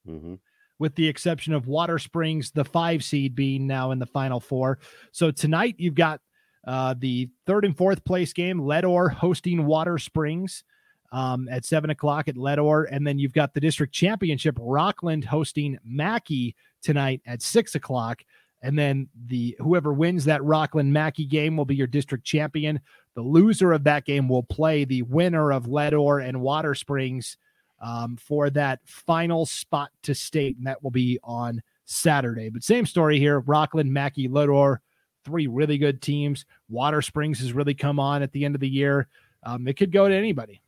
Mm-hmm 0.08 0.34
with 0.82 0.96
the 0.96 1.06
exception 1.06 1.52
of 1.54 1.68
Water 1.68 1.96
Springs, 1.96 2.50
the 2.50 2.64
five 2.64 3.04
seed 3.04 3.36
being 3.36 3.68
now 3.68 3.92
in 3.92 4.00
the 4.00 4.06
final 4.06 4.40
four. 4.40 4.80
So 5.12 5.30
tonight 5.30 5.76
you've 5.78 5.94
got 5.94 6.20
uh, 6.66 6.96
the 6.98 7.30
third 7.46 7.64
and 7.64 7.76
fourth 7.76 8.04
place 8.04 8.32
game, 8.32 8.58
Leadore 8.58 9.08
hosting 9.08 9.64
Water 9.64 9.96
Springs 9.96 10.64
um, 11.12 11.48
at 11.48 11.64
seven 11.64 11.90
o'clock 11.90 12.26
at 12.26 12.36
Leadore. 12.36 12.88
And 12.90 13.06
then 13.06 13.20
you've 13.20 13.32
got 13.32 13.54
the 13.54 13.60
district 13.60 13.94
championship, 13.94 14.58
Rockland 14.60 15.24
hosting 15.24 15.78
Mackay 15.84 16.56
tonight 16.82 17.22
at 17.26 17.42
six 17.42 17.74
o'clock. 17.74 18.22
And 18.62 18.78
then 18.78 19.08
the 19.26 19.56
whoever 19.58 19.92
wins 19.92 20.24
that 20.26 20.44
Rockland 20.44 20.92
Mackay 20.92 21.24
game 21.24 21.56
will 21.56 21.64
be 21.64 21.74
your 21.74 21.88
district 21.88 22.24
champion. 22.24 22.80
The 23.14 23.22
loser 23.22 23.72
of 23.72 23.84
that 23.84 24.04
game 24.04 24.28
will 24.28 24.44
play 24.44 24.84
the 24.84 25.02
winner 25.02 25.52
of 25.52 25.66
Leadore 25.66 26.20
and 26.20 26.40
Water 26.40 26.74
Springs 26.74 27.36
um, 27.80 28.16
for 28.16 28.48
that 28.50 28.80
final 28.84 29.44
spot 29.44 29.90
to 30.04 30.14
state, 30.14 30.56
and 30.56 30.66
that 30.66 30.82
will 30.82 30.92
be 30.92 31.18
on 31.24 31.60
Saturday. 31.84 32.48
But 32.48 32.62
same 32.62 32.86
story 32.86 33.18
here 33.18 33.40
Rockland, 33.40 33.92
Mackay, 33.92 34.28
Leadore, 34.28 34.80
three 35.24 35.48
really 35.48 35.78
good 35.78 36.00
teams. 36.00 36.46
Water 36.68 37.02
Springs 37.02 37.40
has 37.40 37.52
really 37.52 37.74
come 37.74 37.98
on 37.98 38.22
at 38.22 38.32
the 38.32 38.44
end 38.44 38.54
of 38.54 38.60
the 38.60 38.68
year. 38.68 39.08
Um, 39.42 39.66
it 39.66 39.76
could 39.76 39.90
go 39.90 40.08
to 40.08 40.14
anybody. 40.14 40.62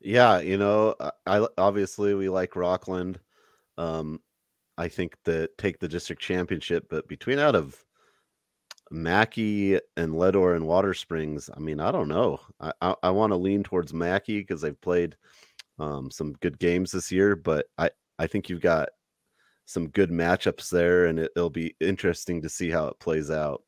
Yeah, 0.00 0.40
you 0.40 0.58
know, 0.58 0.94
I 1.26 1.46
obviously 1.56 2.14
we 2.14 2.28
like 2.28 2.56
Rockland. 2.56 3.20
Um, 3.76 4.20
I 4.78 4.88
think 4.88 5.16
that 5.24 5.58
take 5.58 5.80
the 5.80 5.88
district 5.88 6.22
championship, 6.22 6.86
but 6.88 7.08
between 7.08 7.38
out 7.38 7.56
of 7.56 7.84
Mackay 8.90 9.80
and 9.96 10.16
Leadore 10.16 10.54
and 10.54 10.66
Water 10.66 10.94
Springs, 10.94 11.50
I 11.54 11.58
mean, 11.58 11.80
I 11.80 11.90
don't 11.90 12.08
know. 12.08 12.40
I 12.60 12.72
I, 12.80 12.94
I 13.02 13.10
want 13.10 13.32
to 13.32 13.36
lean 13.36 13.64
towards 13.64 13.92
Mackay 13.92 14.38
because 14.38 14.60
they've 14.60 14.80
played 14.80 15.16
um, 15.78 16.10
some 16.10 16.32
good 16.34 16.58
games 16.58 16.92
this 16.92 17.12
year, 17.12 17.36
but 17.36 17.66
I, 17.76 17.90
I 18.18 18.26
think 18.26 18.48
you've 18.48 18.60
got 18.60 18.88
some 19.66 19.88
good 19.88 20.10
matchups 20.10 20.70
there, 20.70 21.06
and 21.06 21.18
it, 21.18 21.32
it'll 21.36 21.50
be 21.50 21.74
interesting 21.80 22.40
to 22.42 22.48
see 22.48 22.70
how 22.70 22.86
it 22.86 22.98
plays 23.00 23.30
out. 23.30 23.62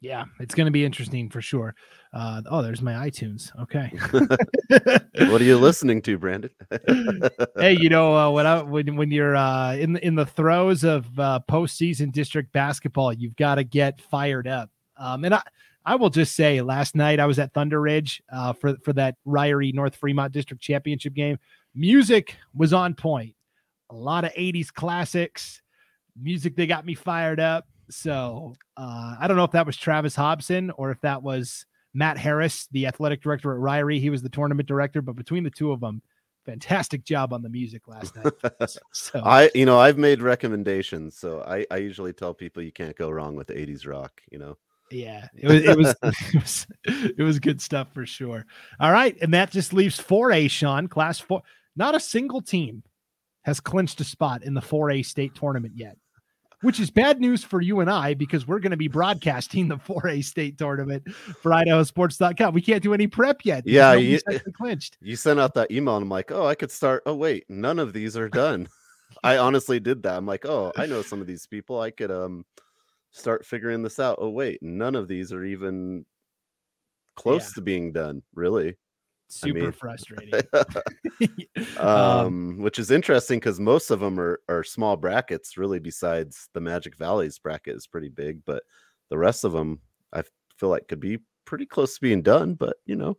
Yeah, 0.00 0.24
it's 0.40 0.54
going 0.54 0.66
to 0.66 0.72
be 0.72 0.84
interesting 0.84 1.28
for 1.28 1.42
sure. 1.42 1.74
Uh, 2.12 2.42
oh, 2.50 2.62
there's 2.62 2.80
my 2.80 2.94
iTunes. 2.94 3.50
Okay. 3.60 3.92
what 5.30 5.40
are 5.40 5.44
you 5.44 5.58
listening 5.58 6.00
to, 6.02 6.18
Brandon? 6.18 6.50
hey, 7.56 7.76
you 7.78 7.88
know 7.88 8.16
uh, 8.16 8.30
when 8.30 8.46
I 8.46 8.62
when 8.62 8.96
when 8.96 9.10
you're 9.10 9.36
uh, 9.36 9.74
in 9.74 9.92
the, 9.94 10.06
in 10.06 10.14
the 10.14 10.26
throes 10.26 10.84
of 10.84 11.06
uh, 11.18 11.40
postseason 11.48 12.10
district 12.12 12.52
basketball, 12.52 13.12
you've 13.12 13.36
got 13.36 13.56
to 13.56 13.64
get 13.64 14.00
fired 14.00 14.48
up. 14.48 14.70
Um, 14.96 15.24
and 15.24 15.34
I 15.34 15.42
I 15.84 15.96
will 15.96 16.10
just 16.10 16.34
say, 16.34 16.60
last 16.60 16.94
night 16.94 17.20
I 17.20 17.26
was 17.26 17.38
at 17.38 17.52
Thunder 17.52 17.80
Ridge 17.80 18.22
uh, 18.32 18.52
for 18.52 18.76
for 18.82 18.92
that 18.94 19.16
Ririe 19.26 19.74
North 19.74 19.96
Fremont 19.96 20.32
District 20.32 20.62
Championship 20.62 21.14
game. 21.14 21.38
Music 21.74 22.36
was 22.54 22.72
on 22.72 22.94
point. 22.94 23.34
A 23.90 23.94
lot 23.94 24.24
of 24.24 24.32
'80s 24.32 24.72
classics, 24.72 25.62
music 26.20 26.56
They 26.56 26.66
got 26.66 26.86
me 26.86 26.94
fired 26.94 27.40
up. 27.40 27.66
So 27.90 28.54
uh, 28.76 29.16
I 29.18 29.26
don't 29.26 29.36
know 29.36 29.44
if 29.44 29.52
that 29.52 29.66
was 29.66 29.76
Travis 29.76 30.14
Hobson 30.14 30.70
or 30.72 30.90
if 30.90 31.00
that 31.00 31.22
was 31.22 31.64
Matt 31.94 32.18
Harris, 32.18 32.68
the 32.70 32.86
athletic 32.86 33.22
director 33.22 33.52
at 33.52 33.60
Ririe. 33.60 34.00
He 34.00 34.10
was 34.10 34.22
the 34.22 34.28
tournament 34.28 34.68
director, 34.68 35.02
but 35.02 35.16
between 35.16 35.44
the 35.44 35.50
two 35.50 35.72
of 35.72 35.80
them, 35.80 36.02
fantastic 36.44 37.04
job 37.04 37.32
on 37.32 37.42
the 37.42 37.48
music 37.48 37.88
last 37.88 38.16
night. 38.16 38.32
so 38.92 39.20
I, 39.24 39.50
you 39.54 39.66
know, 39.66 39.78
I've 39.78 39.98
made 39.98 40.22
recommendations, 40.22 41.18
so 41.18 41.42
I, 41.42 41.66
I 41.70 41.76
usually 41.76 42.12
tell 42.12 42.34
people 42.34 42.62
you 42.62 42.72
can't 42.72 42.96
go 42.96 43.10
wrong 43.10 43.36
with 43.36 43.48
80s 43.48 43.86
rock. 43.86 44.20
You 44.30 44.38
know, 44.38 44.58
yeah, 44.90 45.28
it 45.34 45.46
was, 45.46 45.62
it 45.64 45.76
was 45.76 45.94
it 46.02 46.34
was 46.34 46.66
it 47.18 47.22
was 47.22 47.38
good 47.38 47.60
stuff 47.60 47.88
for 47.92 48.06
sure. 48.06 48.46
All 48.80 48.92
right, 48.92 49.16
and 49.20 49.34
that 49.34 49.50
just 49.50 49.72
leaves 49.72 50.00
4A, 50.00 50.50
Sean, 50.50 50.88
class 50.88 51.18
four. 51.18 51.42
Not 51.76 51.94
a 51.94 52.00
single 52.00 52.40
team 52.40 52.82
has 53.42 53.60
clinched 53.60 54.00
a 54.00 54.04
spot 54.04 54.42
in 54.42 54.54
the 54.54 54.60
4A 54.60 55.04
state 55.04 55.34
tournament 55.34 55.74
yet, 55.76 55.96
which 56.62 56.80
is 56.80 56.90
bad 56.90 57.20
news 57.20 57.44
for 57.44 57.60
you 57.60 57.80
and 57.80 57.90
I 57.90 58.14
because 58.14 58.46
we're 58.46 58.58
going 58.58 58.72
to 58.72 58.76
be 58.76 58.88
broadcasting 58.88 59.68
the 59.68 59.76
4A 59.76 60.24
state 60.24 60.58
tournament 60.58 61.08
for 61.12 61.52
IdahoSports.com. 61.52 62.54
We 62.54 62.62
can't 62.62 62.82
do 62.82 62.94
any 62.94 63.06
prep 63.06 63.44
yet. 63.44 63.66
Yeah, 63.66 63.94
you, 63.94 64.18
clinched. 64.56 64.96
You 65.00 65.16
sent 65.16 65.40
out 65.40 65.54
that 65.54 65.70
email, 65.70 65.96
and 65.96 66.02
I'm 66.02 66.08
like, 66.08 66.32
oh, 66.32 66.46
I 66.46 66.54
could 66.54 66.70
start. 66.70 67.02
Oh, 67.06 67.14
wait, 67.14 67.44
none 67.48 67.78
of 67.78 67.92
these 67.92 68.16
are 68.16 68.28
done. 68.28 68.68
I 69.22 69.38
honestly 69.38 69.80
did 69.80 70.02
that. 70.04 70.16
I'm 70.16 70.26
like, 70.26 70.46
oh, 70.46 70.72
I 70.76 70.86
know 70.86 71.02
some 71.02 71.20
of 71.20 71.26
these 71.26 71.46
people. 71.46 71.80
I 71.80 71.90
could 71.90 72.10
um 72.10 72.44
start 73.10 73.44
figuring 73.44 73.82
this 73.82 73.98
out. 73.98 74.18
Oh 74.20 74.30
wait, 74.30 74.62
none 74.62 74.94
of 74.94 75.08
these 75.08 75.32
are 75.32 75.44
even 75.44 76.04
close 77.16 77.50
yeah. 77.50 77.54
to 77.54 77.60
being 77.62 77.92
done. 77.92 78.22
Really, 78.34 78.76
super 79.28 79.58
I 79.58 79.62
mean, 79.62 79.72
frustrating. 79.72 80.40
um, 81.78 81.86
um, 81.86 82.58
which 82.58 82.78
is 82.78 82.90
interesting 82.90 83.38
because 83.38 83.60
most 83.60 83.90
of 83.90 84.00
them 84.00 84.18
are 84.18 84.40
are 84.48 84.64
small 84.64 84.96
brackets. 84.96 85.56
Really, 85.56 85.78
besides 85.78 86.48
the 86.54 86.60
Magic 86.60 86.96
Valleys 86.96 87.38
bracket 87.38 87.76
is 87.76 87.86
pretty 87.86 88.08
big, 88.08 88.40
but 88.44 88.62
the 89.10 89.18
rest 89.18 89.44
of 89.44 89.52
them 89.52 89.80
I 90.12 90.22
feel 90.56 90.68
like 90.68 90.88
could 90.88 91.00
be 91.00 91.18
pretty 91.44 91.66
close 91.66 91.94
to 91.94 92.00
being 92.00 92.22
done. 92.22 92.54
But 92.54 92.76
you 92.86 92.96
know. 92.96 93.16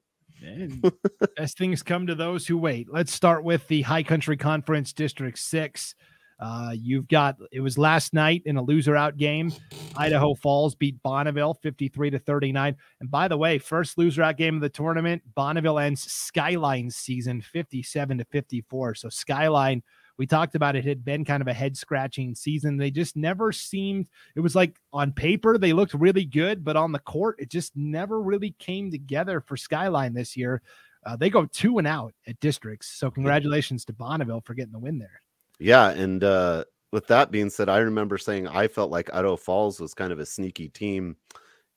as 1.38 1.54
things 1.54 1.84
come 1.84 2.08
to 2.08 2.16
those 2.16 2.48
who 2.48 2.58
wait, 2.58 2.88
let's 2.90 3.12
start 3.12 3.44
with 3.44 3.68
the 3.68 3.82
High 3.82 4.04
Country 4.04 4.38
Conference 4.38 4.94
District 4.94 5.38
6. 5.38 5.96
Uh, 6.40 6.72
you've 6.74 7.08
got 7.10 7.36
it 7.52 7.60
was 7.60 7.78
last 7.78 8.14
night 8.14 8.42
in 8.46 8.56
a 8.56 8.62
loser 8.62 8.96
out 8.96 9.18
game. 9.18 9.52
Idaho 9.98 10.34
Falls 10.34 10.74
beat 10.74 11.02
Bonneville 11.04 11.54
53 11.56 12.12
to 12.12 12.20
39. 12.20 12.78
And 13.02 13.12
by 13.12 13.28
the 13.28 13.38
way, 13.38 13.58
first 13.58 13.98
loser 13.98 14.24
out 14.24 14.38
game 14.38 14.56
of 14.56 14.62
the 14.62 14.70
tournament, 14.70 15.22
Bonneville 15.36 15.80
ends 15.80 16.10
Skyline 16.10 16.90
season 16.90 17.42
57 17.42 18.20
to 18.20 18.26
54. 18.26 18.96
So 18.96 19.10
Skyline, 19.10 19.84
we 20.18 20.26
talked 20.26 20.56
about 20.56 20.78
it 20.78 20.86
had 20.86 21.04
been 21.04 21.26
kind 21.26 21.42
of 21.42 21.48
a 21.50 21.54
head 21.54 21.76
scratching 21.76 22.34
season. 22.36 22.78
They 22.78 22.92
just 22.92 23.18
never 23.18 23.52
seemed 23.52 24.08
it 24.36 24.40
was 24.40 24.56
like 24.56 24.80
on 24.94 25.12
paper 25.12 25.58
they 25.58 25.74
looked 25.74 25.94
really 25.94 26.26
good, 26.26 26.64
but 26.64 26.78
on 26.78 26.94
the 26.94 27.00
court 27.00 27.36
it 27.40 27.50
just 27.50 27.76
never 27.76 28.22
really 28.22 28.56
came 28.60 28.92
together 28.92 29.42
for 29.42 29.58
Skyline 29.58 30.14
this 30.14 30.38
year. 30.38 30.62
Uh, 31.06 31.18
they 31.18 31.30
go 31.30 31.46
two 31.46 31.80
and 31.80 31.88
out 31.88 32.14
at 32.28 32.40
districts. 32.40 32.88
So 32.88 33.12
congratulations 33.12 33.84
to 33.86 33.94
Bonneville 33.94 34.42
for 34.42 34.54
getting 34.54 34.74
the 34.74 34.80
win 34.80 35.00
there. 35.00 35.22
Yeah, 35.60 35.90
and 35.90 36.24
uh, 36.24 36.66
with 36.92 37.08
that 37.08 37.32
being 37.32 37.50
said, 37.50 37.70
I 37.70 37.80
remember 37.80 38.18
saying 38.18 38.48
I 38.48 38.68
felt 38.68 38.92
like 38.92 39.14
Idaho 39.14 39.36
Falls 39.36 39.80
was 39.80 39.94
kind 39.94 40.12
of 40.12 40.20
a 40.20 40.26
sneaky 40.26 40.70
team 40.70 41.18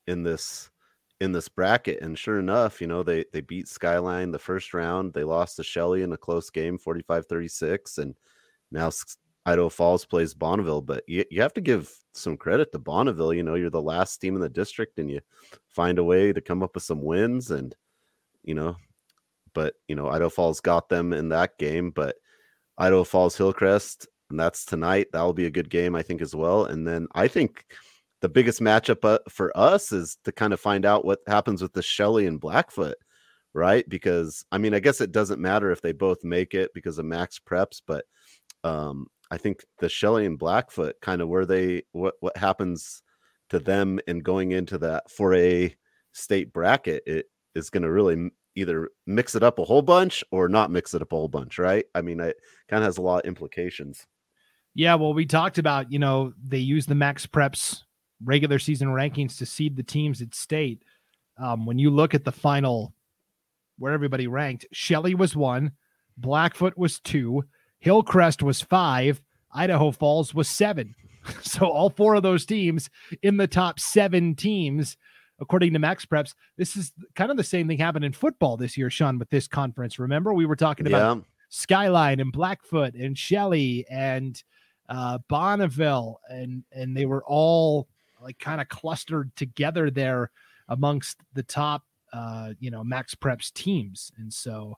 in 0.07 0.23
this 0.23 0.69
in 1.21 1.31
this 1.31 1.49
bracket, 1.49 2.01
and 2.01 2.17
sure 2.17 2.39
enough, 2.39 2.81
you 2.81 2.87
know 2.87 3.03
they 3.03 3.25
they 3.33 3.41
beat 3.41 3.67
Skyline 3.67 4.31
the 4.31 4.39
first 4.39 4.73
round. 4.73 5.13
They 5.13 5.23
lost 5.23 5.57
to 5.57 5.63
Shelley 5.63 6.03
in 6.03 6.13
a 6.13 6.17
close 6.17 6.49
game, 6.49 6.77
45-36, 6.79 7.97
and 7.99 8.15
now 8.71 8.89
Idaho 9.45 9.69
Falls 9.69 10.05
plays 10.05 10.33
Bonneville, 10.33 10.81
but 10.81 11.03
you, 11.07 11.25
you 11.29 11.41
have 11.41 11.53
to 11.53 11.61
give 11.61 11.91
some 12.13 12.37
credit 12.37 12.71
to 12.71 12.79
Bonneville. 12.79 13.33
You 13.33 13.43
know, 13.43 13.55
you're 13.55 13.69
the 13.69 13.81
last 13.81 14.17
team 14.17 14.35
in 14.35 14.41
the 14.41 14.49
district 14.49 14.99
and 14.99 15.09
you 15.11 15.19
find 15.67 15.99
a 15.99 16.03
way 16.03 16.31
to 16.31 16.41
come 16.41 16.63
up 16.63 16.75
with 16.75 16.83
some 16.83 17.01
wins 17.01 17.51
and, 17.51 17.75
you 18.43 18.53
know, 18.55 18.77
but, 19.53 19.75
you 19.87 19.95
know, 19.95 20.07
Idaho 20.09 20.29
Falls 20.29 20.61
got 20.61 20.89
them 20.89 21.13
in 21.13 21.29
that 21.29 21.57
game, 21.57 21.91
but 21.91 22.15
Idaho 22.77 23.03
Falls 23.03 23.37
Hillcrest, 23.37 24.07
and 24.29 24.39
that's 24.39 24.65
tonight. 24.65 25.07
That 25.13 25.21
will 25.21 25.33
be 25.33 25.45
a 25.45 25.51
good 25.51 25.69
game, 25.69 25.95
I 25.95 26.01
think, 26.01 26.21
as 26.21 26.35
well. 26.35 26.65
And 26.65 26.87
then 26.87 27.07
I 27.13 27.27
think 27.27 27.65
the 28.21 28.29
biggest 28.29 28.61
matchup 28.61 29.03
uh, 29.03 29.19
for 29.29 29.55
us 29.55 29.91
is 29.91 30.17
to 30.23 30.31
kind 30.31 30.53
of 30.53 30.59
find 30.59 30.85
out 30.85 31.05
what 31.05 31.19
happens 31.27 31.61
with 31.61 31.73
the 31.73 31.81
Shelley 31.81 32.25
and 32.25 32.39
Blackfoot, 32.39 32.95
right? 33.53 33.87
Because 33.87 34.45
I 34.51 34.57
mean, 34.57 34.73
I 34.73 34.79
guess 34.79 35.01
it 35.01 35.11
doesn't 35.11 35.41
matter 35.41 35.71
if 35.71 35.81
they 35.81 35.91
both 35.91 36.23
make 36.23 36.53
it 36.53 36.71
because 36.73 36.97
of 36.97 37.05
max 37.05 37.39
preps, 37.39 37.81
but 37.85 38.05
um, 38.63 39.07
I 39.29 39.37
think 39.37 39.65
the 39.79 39.89
Shelley 39.89 40.25
and 40.25 40.39
Blackfoot 40.39 40.95
kind 41.01 41.21
of 41.21 41.27
where 41.27 41.45
they 41.45 41.83
what 41.91 42.15
what 42.21 42.37
happens 42.37 43.03
to 43.49 43.59
them 43.59 43.99
and 44.07 44.23
going 44.23 44.51
into 44.51 44.77
that 44.79 45.03
4A 45.09 45.75
state 46.13 46.53
bracket, 46.53 47.03
it 47.05 47.25
is 47.55 47.69
going 47.69 47.83
to 47.83 47.91
really 47.91 48.31
either 48.55 48.89
mix 49.05 49.35
it 49.35 49.43
up 49.43 49.59
a 49.59 49.63
whole 49.63 49.81
bunch 49.81 50.23
or 50.31 50.47
not 50.47 50.71
mix 50.71 50.93
it 50.93 51.01
up 51.01 51.11
a 51.11 51.15
whole 51.15 51.27
bunch, 51.27 51.57
right? 51.57 51.85
I 51.95 52.01
mean, 52.01 52.19
it 52.19 52.37
kind 52.69 52.83
of 52.83 52.87
has 52.87 52.97
a 52.97 53.01
lot 53.01 53.23
of 53.23 53.27
implications. 53.27 54.05
Yeah, 54.75 54.95
well, 54.95 55.13
we 55.13 55.25
talked 55.25 55.57
about, 55.57 55.91
you 55.91 55.99
know, 55.99 56.33
they 56.43 56.57
use 56.57 56.85
the 56.85 56.95
max 56.95 57.25
preps 57.25 57.81
regular 58.23 58.59
season 58.59 58.87
rankings 58.87 59.37
to 59.37 59.45
seed 59.45 59.75
the 59.75 59.83
teams 59.83 60.21
at 60.21 60.33
state. 60.33 60.83
Um, 61.37 61.65
when 61.65 61.79
you 61.79 61.89
look 61.89 62.13
at 62.13 62.25
the 62.25 62.31
final 62.31 62.93
where 63.77 63.93
everybody 63.93 64.27
ranked, 64.27 64.65
Shelley 64.71 65.15
was 65.15 65.35
one, 65.35 65.71
Blackfoot 66.17 66.77
was 66.77 66.99
two, 66.99 67.43
Hillcrest 67.79 68.43
was 68.43 68.61
five, 68.61 69.21
Idaho 69.53 69.91
Falls 69.91 70.33
was 70.33 70.47
seven. 70.47 70.95
So 71.41 71.67
all 71.67 71.89
four 71.89 72.15
of 72.15 72.23
those 72.23 72.45
teams 72.45 72.89
in 73.21 73.37
the 73.37 73.47
top 73.47 73.79
seven 73.79 74.35
teams, 74.35 74.97
according 75.39 75.73
to 75.73 75.79
Max 75.79 76.05
Preps. 76.05 76.33
This 76.57 76.75
is 76.75 76.91
kind 77.15 77.31
of 77.31 77.37
the 77.37 77.43
same 77.43 77.67
thing 77.67 77.77
happened 77.77 78.05
in 78.05 78.13
football 78.13 78.57
this 78.57 78.77
year, 78.77 78.89
Sean, 78.89 79.17
with 79.19 79.29
this 79.29 79.47
conference. 79.47 79.99
Remember, 79.99 80.33
we 80.33 80.45
were 80.45 80.55
talking 80.55 80.87
about 80.87 81.17
yeah. 81.17 81.23
Skyline 81.49 82.19
and 82.19 82.31
Blackfoot 82.31 82.93
and 82.95 83.17
Shelley 83.17 83.85
and 83.89 84.41
uh, 84.89 85.19
Bonneville, 85.27 86.19
and 86.29 86.63
and 86.71 86.95
they 86.95 87.05
were 87.05 87.23
all 87.25 87.87
like 88.21 88.39
kind 88.39 88.61
of 88.61 88.69
clustered 88.69 89.35
together 89.35 89.89
there 89.89 90.31
amongst 90.69 91.17
the 91.33 91.43
top, 91.43 91.83
uh, 92.13 92.53
you 92.59 92.71
know, 92.71 92.83
Max 92.83 93.15
Preps 93.15 93.51
teams, 93.53 94.11
and 94.17 94.33
so. 94.33 94.77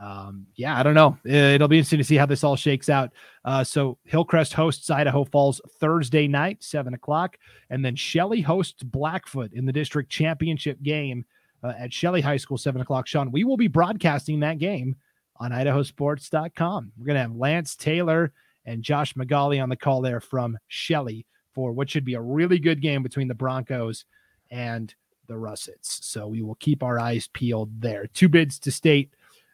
Um, 0.00 0.46
yeah, 0.56 0.78
I 0.78 0.82
don't 0.82 0.94
know. 0.94 1.18
It'll 1.24 1.68
be 1.68 1.76
interesting 1.76 1.98
to 1.98 2.04
see 2.04 2.16
how 2.16 2.24
this 2.24 2.42
all 2.42 2.56
shakes 2.56 2.88
out. 2.88 3.10
Uh, 3.44 3.62
so 3.62 3.98
Hillcrest 4.04 4.54
hosts 4.54 4.88
Idaho 4.88 5.24
Falls 5.24 5.60
Thursday 5.78 6.26
night, 6.26 6.62
seven 6.62 6.94
o'clock, 6.94 7.36
and 7.68 7.84
then 7.84 7.96
Shelley 7.96 8.40
hosts 8.40 8.82
Blackfoot 8.82 9.52
in 9.52 9.66
the 9.66 9.72
district 9.72 10.10
championship 10.10 10.82
game 10.82 11.26
uh, 11.62 11.74
at 11.78 11.92
Shelley 11.92 12.22
High 12.22 12.38
School, 12.38 12.56
seven 12.56 12.80
o'clock. 12.80 13.06
Sean, 13.06 13.30
we 13.30 13.44
will 13.44 13.58
be 13.58 13.68
broadcasting 13.68 14.40
that 14.40 14.58
game 14.58 14.96
on 15.36 15.50
idahosports.com. 15.52 16.92
We're 16.96 17.06
gonna 17.06 17.20
have 17.20 17.36
Lance 17.36 17.76
Taylor 17.76 18.32
and 18.64 18.82
Josh 18.82 19.12
McGauley 19.14 19.62
on 19.62 19.68
the 19.68 19.76
call 19.76 20.00
there 20.00 20.20
from 20.20 20.58
Shelley 20.68 21.26
for 21.54 21.72
what 21.72 21.90
should 21.90 22.06
be 22.06 22.14
a 22.14 22.20
really 22.20 22.58
good 22.58 22.80
game 22.80 23.02
between 23.02 23.28
the 23.28 23.34
Broncos 23.34 24.06
and 24.50 24.94
the 25.26 25.36
Russets. 25.36 26.06
So 26.06 26.26
we 26.26 26.42
will 26.42 26.56
keep 26.56 26.82
our 26.82 26.98
eyes 26.98 27.28
peeled 27.32 27.80
there. 27.80 28.06
Two 28.06 28.28
bids 28.28 28.58
to 28.60 28.72
state 28.72 29.10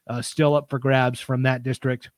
uh, 0.06 0.22
still 0.22 0.54
up 0.54 0.70
for 0.70 0.78
grabs 0.78 1.20
from 1.20 1.42
that 1.42 1.62
district. 1.62 2.10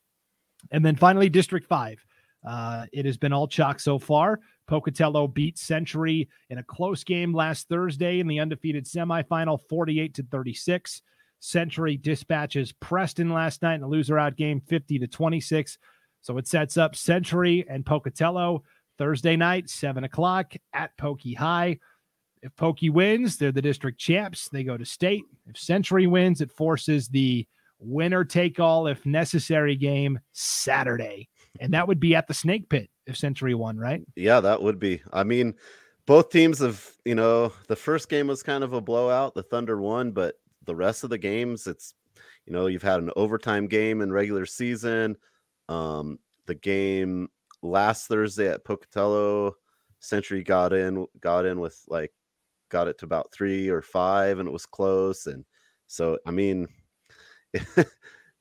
And 0.71 0.85
then 0.85 0.97
finally, 0.97 1.29
District 1.29 1.67
5. 1.67 2.05
Uh, 2.47 2.87
it 2.93 3.05
has 3.05 3.17
been 3.17 3.33
all 3.33 3.49
chalk 3.49 3.81
so 3.81 3.99
far. 3.99 4.41
Pocatello 4.67 5.27
beat 5.27 5.59
Century 5.59 6.29
in 6.51 6.59
a 6.59 6.63
close 6.63 7.03
game 7.03 7.33
last 7.33 7.69
Thursday 7.69 8.21
in 8.21 8.27
the 8.27 8.39
undefeated 8.39 8.85
semifinal, 8.85 9.59
48 9.69 10.15
to 10.15 10.23
36. 10.25 11.03
Century 11.41 11.97
dispatches 11.97 12.73
Preston 12.73 13.33
last 13.33 13.63
night 13.63 13.77
in 13.77 13.83
a 13.83 13.89
loser 13.89 14.19
out 14.19 14.37
game, 14.37 14.61
50 14.61 14.99
to 14.99 15.07
26. 15.07 15.79
So 16.21 16.37
it 16.37 16.47
sets 16.47 16.77
up 16.77 16.97
Century 16.97 17.65
and 17.69 17.87
Pocatello 17.87 18.63
Thursday 18.99 19.37
night, 19.37 19.71
7 19.71 20.05
o'clock 20.05 20.55
at 20.75 20.97
Pokey 20.99 21.35
High. 21.35 21.79
If 22.43 22.55
Pokey 22.57 22.91
wins, 22.91 23.37
they're 23.37 23.53
the 23.53 23.63
district 23.63 23.99
champs. 23.99 24.49
They 24.49 24.65
go 24.65 24.77
to 24.77 24.85
state. 24.85 25.25
If 25.47 25.57
Century 25.57 26.07
wins, 26.07 26.41
it 26.41 26.53
forces 26.53 27.09
the 27.09 27.47
winner 27.79 28.25
take 28.25 28.61
all, 28.61 28.87
if 28.87 29.05
necessary, 29.07 29.77
game 29.77 30.19
Saturday. 30.33 31.29
And 31.61 31.73
that 31.75 31.89
would 31.89 32.01
be 32.01 32.15
at 32.15 32.27
the 32.27 32.35
Snake 32.35 32.69
Pit 32.69 32.91
if 33.07 33.17
Century 33.17 33.55
won, 33.55 33.79
right? 33.79 34.03
Yeah, 34.17 34.41
that 34.41 34.63
would 34.63 34.79
be. 34.79 35.03
I 35.13 35.25
mean, 35.25 35.55
both 36.07 36.31
teams 36.31 36.59
have, 36.61 36.85
you 37.05 37.15
know, 37.15 37.53
the 37.67 37.77
first 37.77 38.09
game 38.09 38.29
was 38.29 38.43
kind 38.43 38.63
of 38.63 38.73
a 38.73 38.81
blowout. 38.81 39.35
The 39.35 39.43
Thunder 39.43 39.81
won, 39.81 40.13
but 40.13 40.37
the 40.65 40.77
rest 40.77 41.05
of 41.05 41.11
the 41.11 41.19
games, 41.19 41.67
it's, 41.67 41.95
you 42.47 42.53
know, 42.53 42.67
you've 42.67 42.83
had 42.83 43.01
an 43.01 43.11
overtime 43.17 43.67
game 43.67 44.01
in 44.01 44.13
regular 44.13 44.47
season. 44.47 45.17
Um, 45.69 46.19
the 46.47 46.55
game 46.55 47.29
last 47.63 48.07
Thursday 48.07 48.49
at 48.49 48.65
Pocatello, 48.65 49.57
Century 50.01 50.45
got 50.45 50.73
in, 50.73 51.07
got 51.21 51.45
in 51.45 51.59
with 51.59 51.79
like, 51.89 52.13
got 52.71 52.87
it 52.87 52.99
to 52.99 53.05
about 53.07 53.33
three 53.33 53.69
or 53.69 53.83
five, 53.83 54.39
and 54.39 54.49
it 54.49 54.53
was 54.53 54.67
close. 54.67 55.27
And 55.27 55.45
so, 55.89 56.19
I 56.27 56.31
mean, 56.31 56.69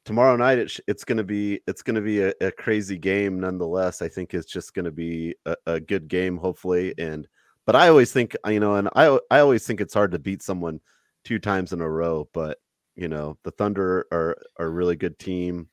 tomorrow 0.08 0.38
night 0.38 0.58
it, 0.58 0.80
it's 0.88 1.04
going 1.04 1.18
to 1.18 1.24
be 1.24 1.60
it's 1.68 1.82
going 1.82 1.96
to 1.96 2.02
be 2.02 2.22
a, 2.22 2.34
a, 2.40 2.50
crazy 2.50 2.98
game 2.98 3.42
nonetheless 3.42 4.02
i 4.02 4.08
think 4.08 4.34
it's 4.34 4.50
just 4.50 4.74
going 4.74 4.86
to 4.86 4.92
be 4.92 5.36
a, 5.46 5.56
a, 5.66 5.80
good 5.82 6.08
game 6.08 6.38
hopefully 6.38 6.94
and 6.98 7.28
but 7.66 7.76
i 7.76 7.90
always 7.90 8.14
think 8.14 8.36
you 8.48 8.60
know 8.60 8.76
and 8.76 8.88
i 8.96 9.20
i 9.32 9.40
always 9.40 9.68
think 9.68 9.82
it's 9.82 9.94
hard 9.94 10.12
to 10.12 10.18
beat 10.18 10.42
someone 10.42 10.80
two 11.26 11.40
times 11.40 11.74
in 11.74 11.82
a 11.82 11.90
row 11.90 12.28
but 12.34 12.58
you 12.96 13.10
know 13.10 13.38
the 13.44 13.52
thunder 13.52 14.06
are, 14.14 14.38
are 14.58 14.68
a 14.68 14.70
really 14.70 14.96
good 14.96 15.20
team 15.20 15.68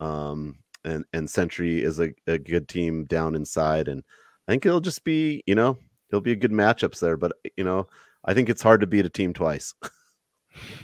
um 0.00 0.56
and 0.84 1.04
and 1.12 1.28
century 1.28 1.82
is 1.82 2.00
a, 2.00 2.08
a 2.26 2.38
good 2.38 2.68
team 2.68 3.04
down 3.04 3.34
inside 3.34 3.88
and 3.88 4.02
i 4.48 4.52
think 4.52 4.64
it'll 4.64 4.80
just 4.80 5.04
be 5.04 5.42
you 5.46 5.54
know 5.54 5.76
it'll 6.08 6.22
be 6.22 6.32
a 6.32 6.36
good 6.36 6.52
matchups 6.52 7.00
there 7.00 7.18
but 7.18 7.32
you 7.58 7.64
know 7.64 7.86
i 8.24 8.32
think 8.32 8.48
it's 8.48 8.62
hard 8.62 8.80
to 8.80 8.86
beat 8.86 9.04
a 9.04 9.10
team 9.10 9.34
twice 9.34 9.74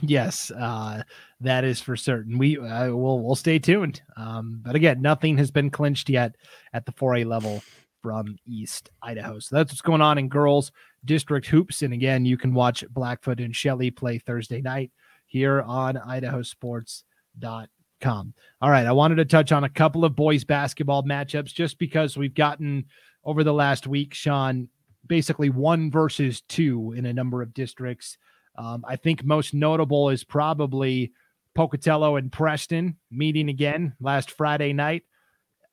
Yes, 0.01 0.51
uh, 0.51 1.03
that 1.39 1.63
is 1.63 1.81
for 1.81 1.95
certain. 1.95 2.37
We 2.37 2.57
uh, 2.57 2.91
will 2.91 3.21
we'll 3.21 3.35
stay 3.35 3.59
tuned. 3.59 4.01
Um, 4.17 4.61
but 4.63 4.75
again, 4.75 5.01
nothing 5.01 5.37
has 5.37 5.51
been 5.51 5.69
clinched 5.69 6.09
yet 6.09 6.35
at 6.73 6.85
the 6.85 6.91
4A 6.91 7.25
level 7.25 7.63
from 8.01 8.37
East 8.45 8.89
Idaho. 9.01 9.39
So 9.39 9.55
that's 9.55 9.71
what's 9.71 9.81
going 9.81 10.01
on 10.01 10.17
in 10.17 10.27
girls 10.27 10.71
district 11.05 11.47
hoops. 11.47 11.81
And 11.81 11.93
again, 11.93 12.25
you 12.25 12.37
can 12.37 12.53
watch 12.53 12.83
Blackfoot 12.89 13.39
and 13.39 13.55
Shelley 13.55 13.91
play 13.91 14.19
Thursday 14.19 14.61
night 14.61 14.91
here 15.25 15.61
on 15.61 15.95
idahosports.com. 15.95 18.33
All 18.61 18.69
right, 18.69 18.85
I 18.85 18.91
wanted 18.91 19.15
to 19.15 19.25
touch 19.25 19.51
on 19.51 19.63
a 19.63 19.69
couple 19.69 20.05
of 20.05 20.15
boys 20.15 20.43
basketball 20.43 21.03
matchups 21.03 21.53
just 21.53 21.77
because 21.77 22.17
we've 22.17 22.33
gotten 22.33 22.85
over 23.23 23.43
the 23.43 23.53
last 23.53 23.87
week, 23.87 24.13
Sean, 24.13 24.67
basically 25.07 25.49
one 25.49 25.91
versus 25.91 26.41
two 26.41 26.93
in 26.95 27.05
a 27.05 27.13
number 27.13 27.41
of 27.41 27.53
districts. 27.53 28.17
Um, 28.55 28.83
I 28.87 28.95
think 28.95 29.23
most 29.23 29.53
notable 29.53 30.09
is 30.09 30.23
probably 30.23 31.13
Pocatello 31.55 32.15
and 32.15 32.31
Preston 32.31 32.97
meeting 33.09 33.49
again 33.49 33.93
last 33.99 34.31
Friday 34.31 34.73
night. 34.73 35.03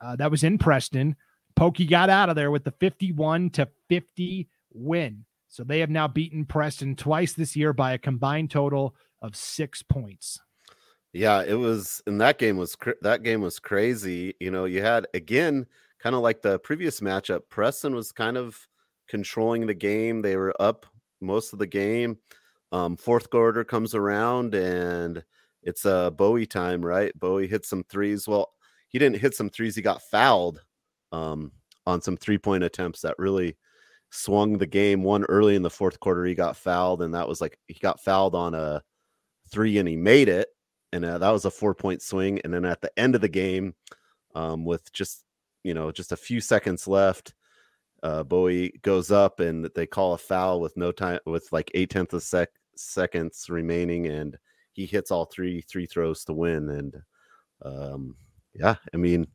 Uh, 0.01 0.17
that 0.17 0.31
was 0.31 0.45
in 0.45 0.59
Preston. 0.59 1.17
Pokey 1.57 1.87
got 1.87 2.11
out 2.11 2.29
of 2.29 2.37
there 2.37 2.51
with 2.51 2.65
the 2.65 2.71
51 2.73 3.51
to 3.51 3.69
50 3.89 4.49
win. 4.73 5.25
So 5.49 5.65
they 5.65 5.81
have 5.81 5.91
now 5.91 6.07
beaten 6.07 6.45
Preston 6.45 6.95
twice 6.95 7.33
this 7.33 7.57
year 7.57 7.73
by 7.73 7.93
a 7.93 7.99
combined 7.99 8.51
total 8.51 8.95
of 9.23 9.35
six 9.35 9.83
points. 9.83 10.41
Yeah, 11.13 11.43
it 11.43 11.55
was, 11.55 12.03
and 12.07 12.21
that 12.21 12.39
game 12.39 12.59
was 12.59 12.77
that 13.01 13.23
game 13.23 13.41
was 13.41 13.59
crazy. 13.59 14.35
You 14.41 14.51
know, 14.51 14.67
you 14.67 14.83
had 14.83 15.07
again, 15.15 15.67
kind 15.99 16.15
of 16.15 16.21
like 16.21 16.43
the 16.43 16.59
previous 16.59 17.01
matchup. 17.01 17.43
Preston 17.49 17.95
was 17.95 18.13
kind 18.13 18.37
of 18.37 18.69
controlling 19.09 19.67
the 19.67 19.75
game. 19.75 20.21
They 20.21 20.37
were 20.37 20.55
up 20.61 20.87
most 21.21 21.53
of 21.53 21.59
the 21.59 21.67
game. 21.67 22.19
Um, 22.71 22.97
fourth 22.97 23.31
quarter 23.31 23.65
comes 23.65 23.95
around 23.95 24.55
and 24.55 25.25
it's 25.63 25.85
a 25.85 25.95
uh, 25.95 26.11
Bowie 26.11 26.47
time, 26.47 26.85
right? 26.85 27.19
Bowie 27.19 27.47
hit 27.47 27.65
some 27.65 27.85
threes. 27.85 28.29
Well, 28.29 28.53
he 28.89 28.99
didn't 28.99 29.21
hit 29.21 29.35
some 29.35 29.51
threes. 29.51 29.75
He 29.75 29.83
got 29.83 30.03
fouled 30.03 30.63
um, 31.13 31.53
on 31.87 32.01
some 32.01 32.17
three 32.17 32.39
point 32.39 32.65
attempts 32.65 33.01
that 33.03 33.19
really 33.19 33.57
swung 34.11 34.59
the 34.59 34.67
game. 34.67 35.03
One 35.03 35.25
early 35.25 35.57
in 35.57 35.63
the 35.63 35.71
fourth 35.71 36.01
quarter, 36.01 36.25
he 36.25 36.35
got 36.35 36.57
fouled, 36.57 37.03
and 37.03 37.15
that 37.15 37.29
was 37.29 37.41
like 37.41 37.59
he 37.67 37.79
got 37.81 38.01
fouled 38.01 38.35
on 38.35 38.55
a 38.55 38.83
three 39.51 39.79
and 39.79 39.89
he 39.89 39.97
made 39.97 40.29
it. 40.29 40.49
And 40.93 41.05
uh, 41.05 41.19
that 41.19 41.31
was 41.31 41.45
a 41.45 41.51
four 41.51 41.75
point 41.75 42.03
swing. 42.03 42.41
And 42.45 42.53
then 42.53 42.65
at 42.65 42.81
the 42.81 42.97
end 42.99 43.15
of 43.15 43.21
the 43.21 43.29
game, 43.29 43.75
um, 44.35 44.65
with 44.65 44.91
just, 44.93 45.25
you 45.65 45.75
know, 45.75 45.91
just 45.93 46.13
a 46.13 46.17
few 46.17 46.41
seconds 46.41 46.89
left, 46.89 47.35
uh, 48.03 48.23
Bowie 48.23 48.73
goes 48.83 49.11
up 49.11 49.41
and 49.41 49.69
they 49.75 49.87
call 49.87 50.15
a 50.15 50.19
foul 50.19 50.61
with 50.61 50.77
no 50.77 50.93
time, 50.93 51.19
with 51.27 51.49
like 51.53 51.71
eight 51.75 51.91
tenths 51.91 52.15
of 52.15 52.23
sec 52.23 52.49
seconds 52.79 53.47
remaining, 53.49 54.07
and 54.07 54.37
he 54.73 54.87
hits 54.87 55.11
all 55.11 55.27
three 55.27 55.61
three 55.63 55.87
throws 55.87 56.25
to 56.25 56.33
win. 56.33 56.69
And 56.71 57.03
um, 57.63 58.17
yeah, 58.55 58.77
I 58.93 58.97
mean 58.97 59.27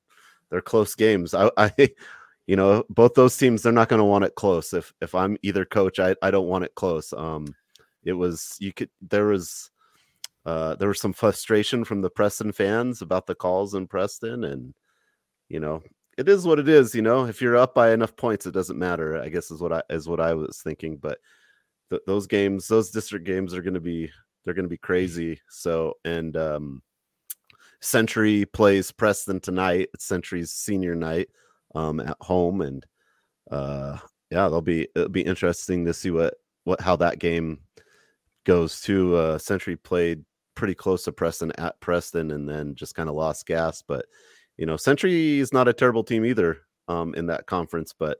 they're 0.49 0.61
close 0.61 0.95
games. 0.95 1.33
I, 1.33 1.49
I 1.57 1.71
you 2.47 2.55
know, 2.55 2.83
both 2.89 3.13
those 3.13 3.37
teams 3.37 3.63
they're 3.63 3.71
not 3.71 3.89
going 3.89 3.99
to 3.99 4.05
want 4.05 4.25
it 4.25 4.35
close. 4.35 4.73
If 4.73 4.93
if 5.01 5.15
I'm 5.15 5.37
either 5.41 5.65
coach, 5.65 5.99
I 5.99 6.15
I 6.21 6.31
don't 6.31 6.47
want 6.47 6.65
it 6.65 6.75
close. 6.75 7.13
Um, 7.13 7.55
it 8.03 8.13
was 8.13 8.57
you 8.59 8.73
could 8.73 8.89
there 9.01 9.25
was 9.25 9.69
uh 10.45 10.75
there 10.75 10.89
was 10.89 10.99
some 10.99 11.13
frustration 11.13 11.83
from 11.85 12.01
the 12.01 12.09
Preston 12.09 12.51
fans 12.51 13.01
about 13.01 13.27
the 13.27 13.35
calls 13.35 13.75
in 13.75 13.87
Preston, 13.87 14.43
and 14.43 14.73
you 15.49 15.59
know 15.59 15.81
it 16.17 16.29
is 16.29 16.45
what 16.45 16.59
it 16.59 16.69
is. 16.69 16.93
You 16.93 17.01
know, 17.01 17.25
if 17.25 17.41
you're 17.41 17.57
up 17.57 17.73
by 17.73 17.91
enough 17.91 18.15
points, 18.15 18.45
it 18.45 18.53
doesn't 18.53 18.77
matter. 18.77 19.21
I 19.21 19.29
guess 19.29 19.51
is 19.51 19.61
what 19.61 19.73
I 19.73 19.81
is 19.89 20.07
what 20.07 20.19
I 20.19 20.33
was 20.33 20.61
thinking. 20.63 20.97
But 20.97 21.19
th- 21.93 22.05
those 22.07 22.27
games, 22.27 22.67
those 22.67 22.89
district 22.89 23.25
games, 23.25 23.53
are 23.53 23.61
going 23.61 23.73
to 23.73 23.79
be 23.79 24.09
they're 24.43 24.53
going 24.53 24.65
to 24.65 24.69
be 24.69 24.77
crazy. 24.77 25.39
So 25.49 25.95
and 26.03 26.35
um 26.35 26.81
Century 27.83 28.45
plays 28.45 28.93
Preston 28.93 29.41
tonight. 29.41 29.89
It's 29.93 30.05
Century's 30.05 30.51
senior 30.51 30.95
night 30.95 31.27
um, 31.75 31.99
at 31.99 32.15
home, 32.21 32.61
and 32.61 32.85
uh, 33.51 33.97
yeah, 34.31 34.47
they'll 34.47 34.61
be 34.61 34.87
it'll 34.95 35.09
be 35.09 35.21
interesting 35.21 35.85
to 35.85 35.93
see 35.93 36.09
what 36.09 36.35
what 36.63 36.79
how 36.79 36.95
that 36.95 37.19
game 37.19 37.59
goes. 38.45 38.79
To 38.83 39.15
uh, 39.15 39.37
Century 39.37 39.75
played 39.75 40.23
pretty 40.55 40.75
close 40.75 41.03
to 41.03 41.11
Preston 41.11 41.51
at 41.57 41.79
Preston, 41.81 42.31
and 42.31 42.47
then 42.47 42.73
just 42.75 42.95
kind 42.95 43.09
of 43.09 43.15
lost 43.15 43.45
gas. 43.45 43.81
But 43.81 44.05
you 44.55 44.65
know, 44.65 44.77
Century 44.77 45.39
is 45.39 45.51
not 45.51 45.67
a 45.67 45.73
terrible 45.73 46.05
team 46.05 46.23
either 46.23 46.59
um, 46.87 47.13
in 47.15 47.25
that 47.27 47.47
conference. 47.47 47.93
But 47.97 48.19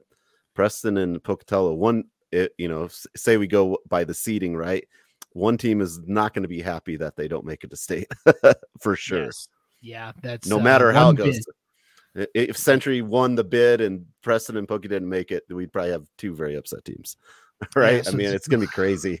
Preston 0.54 0.98
and 0.98 1.24
Pocatello, 1.24 1.72
one, 1.72 2.04
it, 2.34 2.52
you 2.58 2.68
know, 2.68 2.88
say 3.16 3.36
we 3.36 3.46
go 3.46 3.78
by 3.88 4.04
the 4.04 4.14
seeding, 4.14 4.56
right? 4.56 4.86
One 5.32 5.56
team 5.56 5.80
is 5.80 5.98
not 6.06 6.34
going 6.34 6.42
to 6.42 6.48
be 6.48 6.60
happy 6.60 6.96
that 6.96 7.16
they 7.16 7.28
don't 7.28 7.44
make 7.44 7.64
it 7.64 7.70
to 7.70 7.76
state 7.76 8.08
for 8.80 8.96
sure. 8.96 9.24
Yes. 9.24 9.48
Yeah, 9.80 10.12
that's 10.22 10.48
no 10.48 10.58
uh, 10.58 10.62
matter 10.62 10.92
how 10.92 11.10
it 11.10 11.16
goes. 11.16 11.44
bid. 12.14 12.28
If 12.34 12.56
Century 12.56 13.02
won 13.02 13.34
the 13.34 13.44
bid 13.44 13.80
and 13.80 14.06
Preston 14.22 14.56
and 14.56 14.68
Pokey 14.68 14.88
didn't 14.88 15.08
make 15.08 15.32
it, 15.32 15.42
we'd 15.50 15.72
probably 15.72 15.90
have 15.90 16.06
two 16.16 16.34
very 16.34 16.54
upset 16.54 16.84
teams, 16.84 17.16
right? 17.76 18.04
so 18.04 18.12
I 18.12 18.14
mean, 18.14 18.26
it's- 18.26 18.36
it's 18.36 18.48
gonna 18.48 18.60
be 18.60 18.66
crazy. 18.68 19.20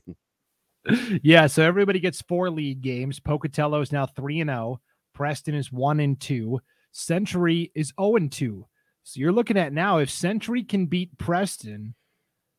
yeah, 1.22 1.46
so 1.46 1.62
everybody 1.62 1.98
gets 1.98 2.22
four 2.22 2.50
lead 2.50 2.82
games. 2.82 3.18
Pocatello 3.18 3.80
is 3.80 3.90
now 3.90 4.06
three 4.06 4.40
and 4.40 4.48
zero. 4.50 4.80
Preston 5.14 5.54
is 5.54 5.72
one 5.72 6.00
and 6.00 6.20
two. 6.20 6.60
Century 6.92 7.72
is 7.74 7.92
zero 7.98 8.16
and 8.16 8.30
two. 8.30 8.66
So 9.02 9.20
you're 9.20 9.32
looking 9.32 9.56
at 9.58 9.72
now 9.72 9.98
if 9.98 10.10
Century 10.10 10.62
can 10.62 10.86
beat 10.86 11.16
Preston, 11.18 11.94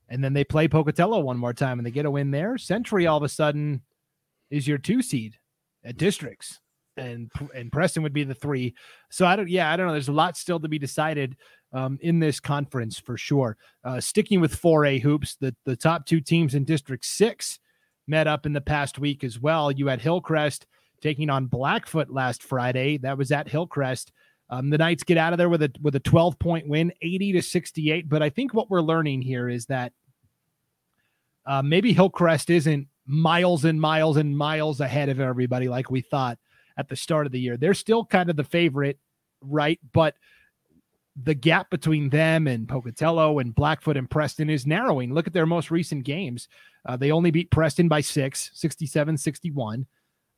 and 0.09 0.23
then 0.23 0.33
they 0.33 0.43
play 0.43 0.67
Pocatello 0.67 1.19
one 1.19 1.37
more 1.37 1.53
time 1.53 1.79
and 1.79 1.85
they 1.85 1.91
get 1.91 2.05
a 2.05 2.11
win 2.11 2.31
there, 2.31 2.57
Century 2.57 3.07
all 3.07 3.17
of 3.17 3.23
a 3.23 3.29
sudden 3.29 3.81
is 4.49 4.67
your 4.67 4.77
two 4.77 5.01
seed 5.01 5.37
at 5.83 5.97
districts, 5.97 6.59
and 6.97 7.31
and 7.53 7.71
Preston 7.71 8.03
would 8.03 8.13
be 8.13 8.23
the 8.23 8.33
three. 8.33 8.75
So 9.09 9.25
I 9.25 9.35
don't, 9.35 9.49
yeah, 9.49 9.71
I 9.71 9.75
don't 9.75 9.87
know. 9.87 9.93
There's 9.93 10.07
a 10.07 10.13
lot 10.13 10.37
still 10.37 10.59
to 10.59 10.67
be 10.67 10.79
decided 10.79 11.35
um, 11.73 11.97
in 12.01 12.19
this 12.19 12.39
conference 12.39 12.99
for 12.99 13.17
sure. 13.17 13.57
Uh, 13.83 13.99
sticking 13.99 14.39
with 14.39 14.59
4A 14.59 15.01
hoops, 15.01 15.35
the 15.35 15.55
the 15.65 15.75
top 15.75 16.05
two 16.05 16.21
teams 16.21 16.55
in 16.55 16.63
District 16.63 17.05
Six 17.05 17.59
met 18.07 18.27
up 18.27 18.45
in 18.45 18.53
the 18.53 18.61
past 18.61 18.99
week 18.99 19.23
as 19.23 19.39
well. 19.39 19.71
You 19.71 19.87
had 19.87 20.01
Hillcrest 20.01 20.67
taking 21.01 21.29
on 21.29 21.47
Blackfoot 21.47 22.09
last 22.09 22.43
Friday. 22.43 22.97
That 22.97 23.17
was 23.17 23.31
at 23.31 23.49
Hillcrest. 23.49 24.11
Um, 24.49 24.69
the 24.69 24.77
Knights 24.77 25.03
get 25.03 25.17
out 25.17 25.33
of 25.33 25.37
there 25.37 25.49
with 25.49 25.63
a 25.63 25.71
with 25.81 25.95
a 25.95 25.99
12 25.99 26.37
point 26.37 26.67
win, 26.67 26.93
80 27.01 27.33
to 27.33 27.41
68. 27.41 28.07
But 28.07 28.21
I 28.21 28.29
think 28.29 28.53
what 28.53 28.69
we're 28.69 28.81
learning 28.81 29.21
here 29.21 29.49
is 29.49 29.65
that 29.67 29.91
uh, 31.45 31.61
maybe 31.61 31.93
Hillcrest 31.93 32.49
isn't 32.49 32.87
miles 33.05 33.65
and 33.65 33.79
miles 33.79 34.17
and 34.17 34.37
miles 34.37 34.81
ahead 34.81 35.09
of 35.09 35.19
everybody 35.19 35.67
like 35.67 35.89
we 35.89 36.01
thought 36.01 36.37
at 36.77 36.89
the 36.89 36.95
start 36.95 37.25
of 37.25 37.31
the 37.31 37.39
year. 37.39 37.57
They're 37.57 37.73
still 37.73 38.05
kind 38.05 38.29
of 38.29 38.35
the 38.35 38.43
favorite, 38.43 38.99
right? 39.41 39.79
But 39.93 40.15
the 41.21 41.33
gap 41.33 41.69
between 41.69 42.09
them 42.09 42.47
and 42.47 42.67
Pocatello 42.67 43.39
and 43.39 43.55
Blackfoot 43.55 43.95
and 43.95 44.09
Preston 44.09 44.49
is 44.49 44.67
narrowing. 44.67 45.13
Look 45.13 45.27
at 45.27 45.33
their 45.33 45.45
most 45.45 45.71
recent 45.71 46.03
games. 46.03 46.49
Uh, 46.85 46.97
they 46.97 47.11
only 47.11 47.31
beat 47.31 47.51
Preston 47.51 47.87
by 47.87 48.01
six, 48.01 48.51
67 48.53 49.17
61. 49.17 49.85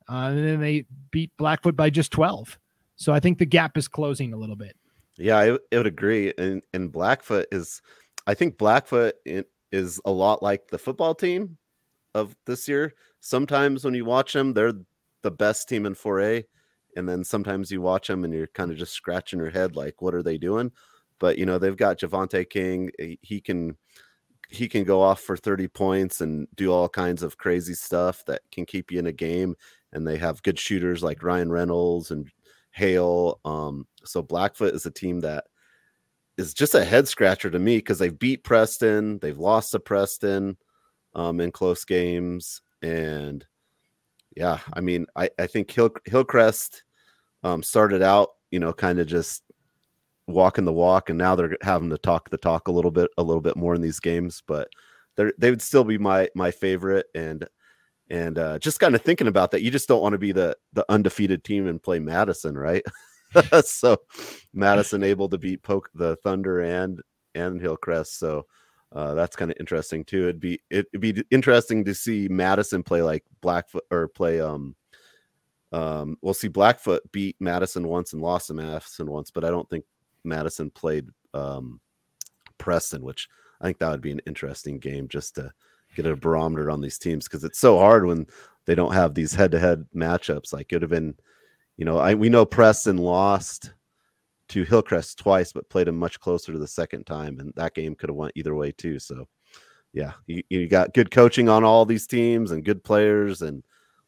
Uh, 0.08 0.12
and 0.12 0.38
then 0.38 0.60
they 0.60 0.86
beat 1.10 1.32
Blackfoot 1.36 1.76
by 1.76 1.90
just 1.90 2.12
12. 2.12 2.58
So 2.98 3.12
I 3.12 3.20
think 3.20 3.38
the 3.38 3.46
gap 3.46 3.78
is 3.78 3.88
closing 3.88 4.32
a 4.32 4.36
little 4.36 4.56
bit. 4.56 4.76
Yeah, 5.16 5.38
I, 5.38 5.52
I 5.52 5.76
would 5.76 5.86
agree. 5.86 6.32
And 6.36 6.62
and 6.74 6.92
Blackfoot 6.92 7.46
is, 7.50 7.80
I 8.26 8.34
think 8.34 8.58
Blackfoot 8.58 9.14
is 9.72 10.00
a 10.04 10.10
lot 10.10 10.42
like 10.42 10.68
the 10.68 10.78
football 10.78 11.14
team 11.14 11.56
of 12.14 12.36
this 12.44 12.68
year. 12.68 12.94
Sometimes 13.20 13.84
when 13.84 13.94
you 13.94 14.04
watch 14.04 14.32
them, 14.32 14.52
they're 14.52 14.74
the 15.22 15.30
best 15.30 15.68
team 15.68 15.86
in 15.86 15.94
4A, 15.94 16.44
and 16.96 17.08
then 17.08 17.24
sometimes 17.24 17.70
you 17.70 17.80
watch 17.80 18.08
them 18.08 18.24
and 18.24 18.32
you're 18.34 18.46
kind 18.48 18.70
of 18.70 18.76
just 18.76 18.92
scratching 18.92 19.38
your 19.40 19.50
head 19.50 19.74
like, 19.76 20.02
what 20.02 20.14
are 20.14 20.22
they 20.22 20.38
doing? 20.38 20.70
But 21.18 21.38
you 21.38 21.46
know 21.46 21.58
they've 21.58 21.76
got 21.76 21.98
Javante 21.98 22.48
King. 22.48 22.90
He- 22.98 23.18
He 23.22 23.40
can 23.40 23.76
he 24.50 24.66
can 24.68 24.84
go 24.84 25.02
off 25.02 25.20
for 25.20 25.36
30 25.36 25.68
points 25.68 26.20
and 26.22 26.48
do 26.56 26.72
all 26.72 26.88
kinds 26.88 27.22
of 27.22 27.36
crazy 27.36 27.74
stuff 27.74 28.24
that 28.26 28.40
can 28.50 28.64
keep 28.64 28.90
you 28.90 28.98
in 28.98 29.06
a 29.06 29.12
game. 29.12 29.54
And 29.92 30.06
they 30.06 30.16
have 30.18 30.42
good 30.42 30.58
shooters 30.58 31.02
like 31.02 31.22
Ryan 31.22 31.50
Reynolds 31.52 32.10
and 32.10 32.30
Hale. 32.78 33.40
Um, 33.44 33.86
so 34.04 34.22
Blackfoot 34.22 34.74
is 34.74 34.86
a 34.86 34.90
team 34.90 35.20
that 35.20 35.44
is 36.36 36.54
just 36.54 36.76
a 36.76 36.84
head 36.84 37.08
scratcher 37.08 37.50
to 37.50 37.58
me 37.58 37.78
because 37.78 37.98
they've 37.98 38.18
beat 38.18 38.44
Preston, 38.44 39.18
they've 39.18 39.38
lost 39.38 39.72
to 39.72 39.80
Preston 39.80 40.56
um, 41.14 41.40
in 41.40 41.50
close 41.50 41.84
games, 41.84 42.62
and 42.80 43.44
yeah, 44.36 44.60
I 44.72 44.80
mean, 44.80 45.06
I, 45.16 45.28
I 45.38 45.48
think 45.48 45.70
Hill, 45.70 45.90
Hillcrest 46.04 46.84
um, 47.42 47.62
started 47.62 48.02
out, 48.02 48.30
you 48.52 48.60
know, 48.60 48.72
kind 48.72 49.00
of 49.00 49.08
just 49.08 49.42
walking 50.28 50.64
the 50.64 50.72
walk, 50.72 51.10
and 51.10 51.18
now 51.18 51.34
they're 51.34 51.56
having 51.62 51.90
to 51.90 51.98
talk 51.98 52.30
the 52.30 52.38
talk 52.38 52.68
a 52.68 52.72
little 52.72 52.92
bit, 52.92 53.10
a 53.18 53.22
little 53.22 53.42
bit 53.42 53.56
more 53.56 53.74
in 53.74 53.80
these 53.80 53.98
games, 53.98 54.42
but 54.46 54.68
they 55.16 55.32
they 55.38 55.50
would 55.50 55.62
still 55.62 55.84
be 55.84 55.98
my 55.98 56.28
my 56.36 56.52
favorite, 56.52 57.06
and 57.16 57.48
and 58.10 58.38
uh, 58.38 58.58
just 58.58 58.80
kind 58.80 58.94
of 58.94 59.02
thinking 59.02 59.26
about 59.26 59.50
that, 59.50 59.62
you 59.62 59.70
just 59.70 59.88
don't 59.88 60.02
want 60.02 60.14
to 60.14 60.18
be 60.18 60.32
the 60.32 60.56
the 60.72 60.84
undefeated 60.88 61.44
team 61.44 61.66
and 61.66 61.82
play 61.82 61.98
Madison, 61.98 62.56
right? 62.56 62.82
so 63.64 63.98
Madison 64.54 65.02
able 65.02 65.28
to 65.28 65.38
beat 65.38 65.62
Poke 65.62 65.90
the 65.94 66.16
Thunder 66.16 66.60
and 66.60 67.00
and 67.34 67.60
Hillcrest, 67.60 68.18
so 68.18 68.46
uh, 68.92 69.14
that's 69.14 69.36
kind 69.36 69.50
of 69.50 69.56
interesting 69.60 70.04
too. 70.04 70.24
It'd 70.24 70.40
be 70.40 70.60
it'd 70.70 71.00
be 71.00 71.22
interesting 71.30 71.84
to 71.84 71.94
see 71.94 72.28
Madison 72.28 72.82
play 72.82 73.02
like 73.02 73.24
Blackfoot 73.40 73.84
or 73.90 74.08
play 74.08 74.40
um 74.40 74.74
um 75.72 76.16
we'll 76.22 76.32
see 76.32 76.48
Blackfoot 76.48 77.02
beat 77.12 77.36
Madison 77.40 77.86
once 77.86 78.14
and 78.14 78.22
lost 78.22 78.46
to 78.46 78.54
Madison 78.54 79.10
once, 79.10 79.30
but 79.30 79.44
I 79.44 79.50
don't 79.50 79.68
think 79.68 79.84
Madison 80.24 80.70
played 80.70 81.08
um 81.34 81.80
Preston, 82.56 83.02
which 83.02 83.28
I 83.60 83.66
think 83.66 83.78
that 83.78 83.90
would 83.90 84.00
be 84.00 84.12
an 84.12 84.22
interesting 84.26 84.78
game 84.78 85.08
just 85.08 85.34
to 85.34 85.52
get 85.94 86.06
a 86.06 86.16
barometer 86.16 86.70
on 86.70 86.80
these 86.80 86.98
teams 86.98 87.24
because 87.24 87.44
it's 87.44 87.58
so 87.58 87.78
hard 87.78 88.06
when 88.06 88.26
they 88.66 88.74
don't 88.74 88.92
have 88.92 89.14
these 89.14 89.34
head-to-head 89.34 89.86
matchups. 89.94 90.52
Like 90.52 90.72
it 90.72 90.76
would 90.76 90.82
have 90.82 90.90
been, 90.90 91.14
you 91.76 91.84
know, 91.84 91.98
I 91.98 92.14
we 92.14 92.28
know 92.28 92.44
Preston 92.44 92.98
lost 92.98 93.72
to 94.50 94.64
Hillcrest 94.64 95.18
twice, 95.18 95.52
but 95.52 95.68
played 95.68 95.86
them 95.86 95.98
much 95.98 96.20
closer 96.20 96.52
to 96.52 96.58
the 96.58 96.66
second 96.66 97.04
time, 97.04 97.38
and 97.40 97.52
that 97.56 97.74
game 97.74 97.94
could 97.94 98.08
have 98.08 98.16
went 98.16 98.32
either 98.34 98.54
way 98.54 98.72
too. 98.72 98.98
So, 98.98 99.28
yeah, 99.92 100.12
you, 100.26 100.42
you 100.48 100.68
got 100.68 100.94
good 100.94 101.10
coaching 101.10 101.48
on 101.48 101.64
all 101.64 101.84
these 101.84 102.06
teams 102.06 102.50
and 102.50 102.64
good 102.64 102.82
players, 102.82 103.42
and 103.42 103.62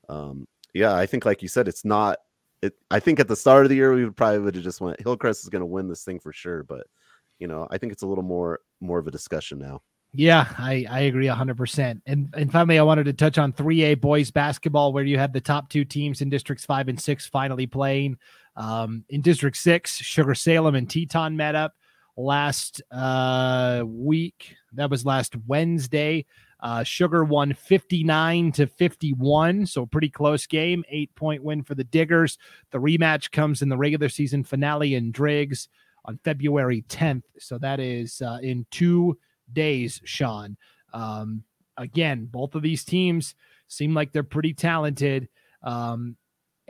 um, 0.08 0.46
yeah, 0.74 0.94
I 0.94 1.06
think 1.06 1.24
like 1.24 1.42
you 1.42 1.48
said, 1.48 1.68
it's 1.68 1.84
not. 1.84 2.18
It, 2.62 2.74
I 2.90 3.00
think 3.00 3.20
at 3.20 3.28
the 3.28 3.36
start 3.36 3.64
of 3.64 3.70
the 3.70 3.76
year 3.76 3.94
we 3.94 4.04
would 4.04 4.16
probably 4.16 4.40
would 4.40 4.54
have 4.54 4.64
just 4.64 4.82
went 4.82 5.00
Hillcrest 5.00 5.42
is 5.42 5.48
going 5.48 5.60
to 5.60 5.66
win 5.66 5.88
this 5.88 6.04
thing 6.04 6.20
for 6.20 6.32
sure, 6.32 6.62
but 6.62 6.86
you 7.38 7.46
know, 7.46 7.66
I 7.70 7.78
think 7.78 7.92
it's 7.92 8.02
a 8.02 8.06
little 8.06 8.24
more 8.24 8.60
more 8.80 8.98
of 8.98 9.06
a 9.06 9.10
discussion 9.10 9.58
now. 9.58 9.80
Yeah, 10.12 10.46
I, 10.58 10.86
I 10.90 11.00
agree 11.00 11.26
100%. 11.26 12.00
And, 12.06 12.34
and 12.36 12.50
finally, 12.50 12.78
I 12.78 12.82
wanted 12.82 13.04
to 13.04 13.12
touch 13.12 13.38
on 13.38 13.52
3A 13.52 14.00
boys 14.00 14.30
basketball, 14.30 14.92
where 14.92 15.04
you 15.04 15.18
had 15.18 15.32
the 15.32 15.40
top 15.40 15.70
two 15.70 15.84
teams 15.84 16.20
in 16.20 16.28
districts 16.28 16.64
five 16.64 16.88
and 16.88 17.00
six 17.00 17.26
finally 17.26 17.66
playing. 17.66 18.18
Um, 18.56 19.04
in 19.08 19.20
District 19.20 19.56
Six, 19.56 19.96
Sugar 19.96 20.34
Salem 20.34 20.74
and 20.74 20.90
Teton 20.90 21.36
met 21.36 21.54
up 21.54 21.74
last 22.16 22.82
uh, 22.90 23.82
week. 23.86 24.56
That 24.72 24.90
was 24.90 25.06
last 25.06 25.34
Wednesday. 25.46 26.26
Uh, 26.58 26.82
Sugar 26.82 27.24
won 27.24 27.54
59 27.54 28.52
to 28.52 28.66
51, 28.66 29.64
so 29.66 29.86
pretty 29.86 30.10
close 30.10 30.46
game. 30.46 30.84
Eight 30.90 31.14
point 31.14 31.42
win 31.42 31.62
for 31.62 31.74
the 31.74 31.84
Diggers. 31.84 32.36
The 32.70 32.78
rematch 32.78 33.30
comes 33.30 33.62
in 33.62 33.68
the 33.68 33.78
regular 33.78 34.08
season 34.08 34.44
finale 34.44 34.94
in 34.94 35.10
Driggs 35.12 35.68
on 36.04 36.18
February 36.22 36.84
10th. 36.88 37.22
So 37.38 37.56
that 37.58 37.80
is 37.80 38.20
uh, 38.20 38.38
in 38.42 38.66
two 38.70 39.16
days, 39.52 40.00
Sean. 40.04 40.56
Um, 40.92 41.44
again, 41.76 42.26
both 42.26 42.54
of 42.54 42.62
these 42.62 42.84
teams 42.84 43.34
seem 43.68 43.94
like 43.94 44.12
they're 44.12 44.22
pretty 44.22 44.54
talented. 44.54 45.28
Um, 45.62 46.16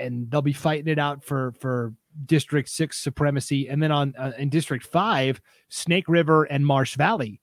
and 0.00 0.30
they'll 0.30 0.42
be 0.42 0.52
fighting 0.52 0.88
it 0.88 0.98
out 0.98 1.22
for 1.22 1.52
for 1.60 1.94
District 2.26 2.68
Six 2.68 2.98
supremacy, 2.98 3.68
and 3.68 3.82
then 3.82 3.92
on 3.92 4.14
uh, 4.18 4.32
in 4.38 4.48
District 4.48 4.84
Five, 4.84 5.40
Snake 5.68 6.08
River 6.08 6.44
and 6.44 6.66
Marsh 6.66 6.96
Valley, 6.96 7.40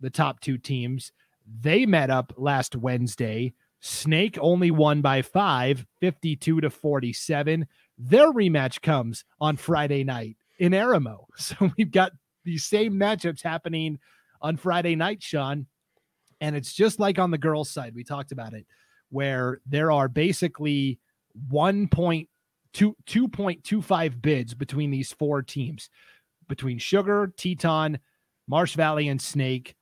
the 0.00 0.10
top 0.10 0.40
two 0.40 0.58
teams, 0.58 1.12
they 1.60 1.86
met 1.86 2.10
up 2.10 2.32
last 2.36 2.74
Wednesday. 2.74 3.54
Snake 3.80 4.36
only 4.40 4.72
won 4.72 5.02
by 5.02 5.22
five, 5.22 5.86
52 6.00 6.62
to 6.62 6.68
47. 6.70 7.66
Their 7.96 8.32
rematch 8.32 8.82
comes 8.82 9.24
on 9.40 9.56
Friday 9.56 10.02
night 10.02 10.36
in 10.58 10.72
Arimo. 10.72 11.26
So 11.36 11.70
we've 11.76 11.92
got 11.92 12.10
these 12.44 12.64
same 12.64 12.94
matchups 12.94 13.42
happening 13.42 14.00
on 14.40 14.56
Friday 14.56 14.96
night, 14.96 15.22
Sean. 15.22 15.66
And 16.40 16.54
it's 16.54 16.72
just 16.72 17.00
like 17.00 17.18
on 17.18 17.30
the 17.30 17.38
girls' 17.38 17.70
side, 17.70 17.94
we 17.94 18.04
talked 18.04 18.32
about 18.32 18.54
it, 18.54 18.66
where 19.10 19.60
there 19.66 19.90
are 19.90 20.08
basically 20.08 20.98
1.2 21.50 22.26
2.25 22.74 24.22
bids 24.22 24.54
between 24.54 24.90
these 24.90 25.12
four 25.12 25.42
teams 25.42 25.88
between 26.48 26.78
Sugar, 26.78 27.32
Teton, 27.36 27.98
Marsh 28.48 28.74
Valley, 28.74 29.08
and 29.08 29.20
Snake. 29.20 29.76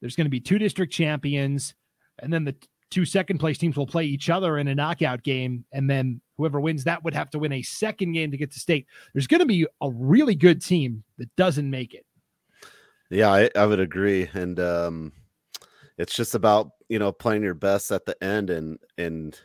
There's 0.00 0.16
going 0.16 0.26
to 0.26 0.30
be 0.30 0.40
two 0.40 0.58
district 0.58 0.92
champions, 0.92 1.74
and 2.20 2.32
then 2.32 2.44
the 2.44 2.54
two 2.90 3.04
second 3.04 3.38
place 3.38 3.58
teams 3.58 3.76
will 3.76 3.86
play 3.86 4.04
each 4.04 4.30
other 4.30 4.58
in 4.58 4.68
a 4.68 4.74
knockout 4.74 5.22
game, 5.22 5.64
and 5.72 5.90
then 5.90 6.20
whoever 6.38 6.60
wins 6.60 6.84
that 6.84 7.04
would 7.04 7.14
have 7.14 7.30
to 7.30 7.38
win 7.38 7.52
a 7.52 7.62
second 7.62 8.12
game 8.12 8.30
to 8.30 8.36
get 8.36 8.52
to 8.52 8.60
state. 8.60 8.86
There's 9.12 9.26
going 9.26 9.40
to 9.40 9.46
be 9.46 9.66
a 9.80 9.90
really 9.90 10.34
good 10.34 10.62
team 10.62 11.04
that 11.18 11.34
doesn't 11.36 11.68
make 11.68 11.94
it. 11.94 12.06
Yeah, 13.12 13.30
I, 13.30 13.50
I 13.56 13.66
would 13.66 13.80
agree, 13.80 14.28
and 14.32 14.58
um, 14.58 15.12
it's 15.98 16.14
just 16.14 16.34
about 16.34 16.70
you 16.88 16.98
know 16.98 17.12
playing 17.12 17.42
your 17.42 17.54
best 17.54 17.92
at 17.92 18.06
the 18.06 18.22
end, 18.24 18.50
and 18.50 18.78
and 18.98 19.38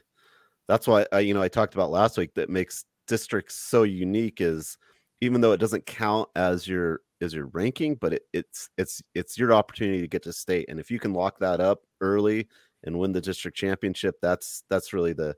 that's 0.67 0.87
why 0.87 1.05
I, 1.13 1.19
you 1.21 1.33
know 1.33 1.41
I 1.43 1.49
talked 1.49 1.75
about 1.75 1.91
last 1.91 2.17
week 2.17 2.33
that 2.35 2.49
makes 2.49 2.85
districts 3.07 3.55
so 3.55 3.83
unique 3.83 4.41
is 4.41 4.77
even 5.21 5.41
though 5.41 5.53
it 5.53 5.59
doesn't 5.59 5.85
count 5.87 6.29
as 6.35 6.67
your 6.67 7.01
as 7.21 7.33
your 7.33 7.47
ranking, 7.47 7.95
but 7.95 8.13
it, 8.13 8.23
it's 8.33 8.69
it's 8.77 9.01
it's 9.15 9.37
your 9.39 9.53
opportunity 9.53 10.01
to 10.01 10.07
get 10.07 10.23
to 10.23 10.33
state, 10.33 10.67
and 10.69 10.79
if 10.79 10.91
you 10.91 10.99
can 10.99 11.13
lock 11.13 11.39
that 11.39 11.61
up 11.61 11.81
early 12.01 12.47
and 12.85 12.99
win 12.99 13.13
the 13.13 13.21
district 13.21 13.57
championship, 13.57 14.15
that's 14.21 14.63
that's 14.69 14.93
really 14.93 15.13
the 15.13 15.35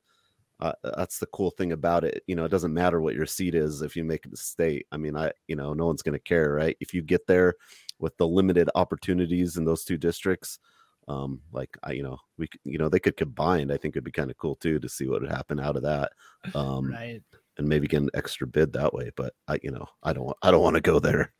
uh, 0.62 0.74
that's 0.98 1.20
the 1.20 1.28
cool 1.28 1.52
thing 1.52 1.72
about 1.72 2.04
it. 2.04 2.24
You 2.28 2.36
know, 2.36 2.46
it 2.46 2.50
doesn't 2.52 2.74
matter 2.74 3.02
what 3.02 3.16
your 3.16 3.26
seat 3.26 3.56
is 3.56 3.82
if 3.82 3.96
you 3.96 4.04
make 4.04 4.24
to 4.24 4.36
state. 4.38 4.88
I 4.92 4.98
mean, 4.98 5.16
I 5.16 5.32
you 5.48 5.56
know, 5.56 5.74
no 5.74 5.86
one's 5.88 6.02
going 6.02 6.14
to 6.14 6.20
care, 6.20 6.54
right? 6.54 6.76
If 6.82 6.94
you 6.94 7.02
get 7.02 7.28
there 7.28 7.56
with 8.00 8.18
the 8.18 8.28
limited 8.28 8.70
opportunities 8.76 9.58
in 9.58 9.66
those 9.66 9.84
two 9.84 9.98
districts, 9.98 10.60
um, 11.08 11.42
like 11.52 11.78
I, 11.84 11.92
you 11.92 12.04
know, 12.04 12.18
we 12.38 12.48
you 12.64 12.78
know 12.78 12.90
they 12.90 13.00
could 13.00 13.18
combine. 13.18 13.72
I 13.72 13.78
think 13.78 13.94
it'd 13.94 14.04
be 14.04 14.12
kind 14.12 14.32
of 14.32 14.38
cool 14.38 14.56
too 14.56 14.80
to 14.80 14.90
see 14.90 15.08
what 15.08 15.22
would 15.22 15.32
happen 15.32 15.60
out 15.60 15.76
of 15.76 15.84
that. 15.84 16.12
Um, 16.56 16.90
right 16.90 17.22
and 17.60 17.68
maybe 17.68 17.88
get 17.88 18.02
an 18.02 18.10
extra 18.16 18.48
bid 18.48 18.74
that 18.74 18.94
way. 18.94 19.12
But 19.16 19.34
I, 19.48 19.60
you 19.62 19.70
know, 19.70 19.88
I 20.02 20.14
don't, 20.14 20.36
I 20.42 20.50
don't 20.50 20.64
want 20.64 20.76
to 20.76 20.82
go 20.82 20.98
there. 21.00 21.32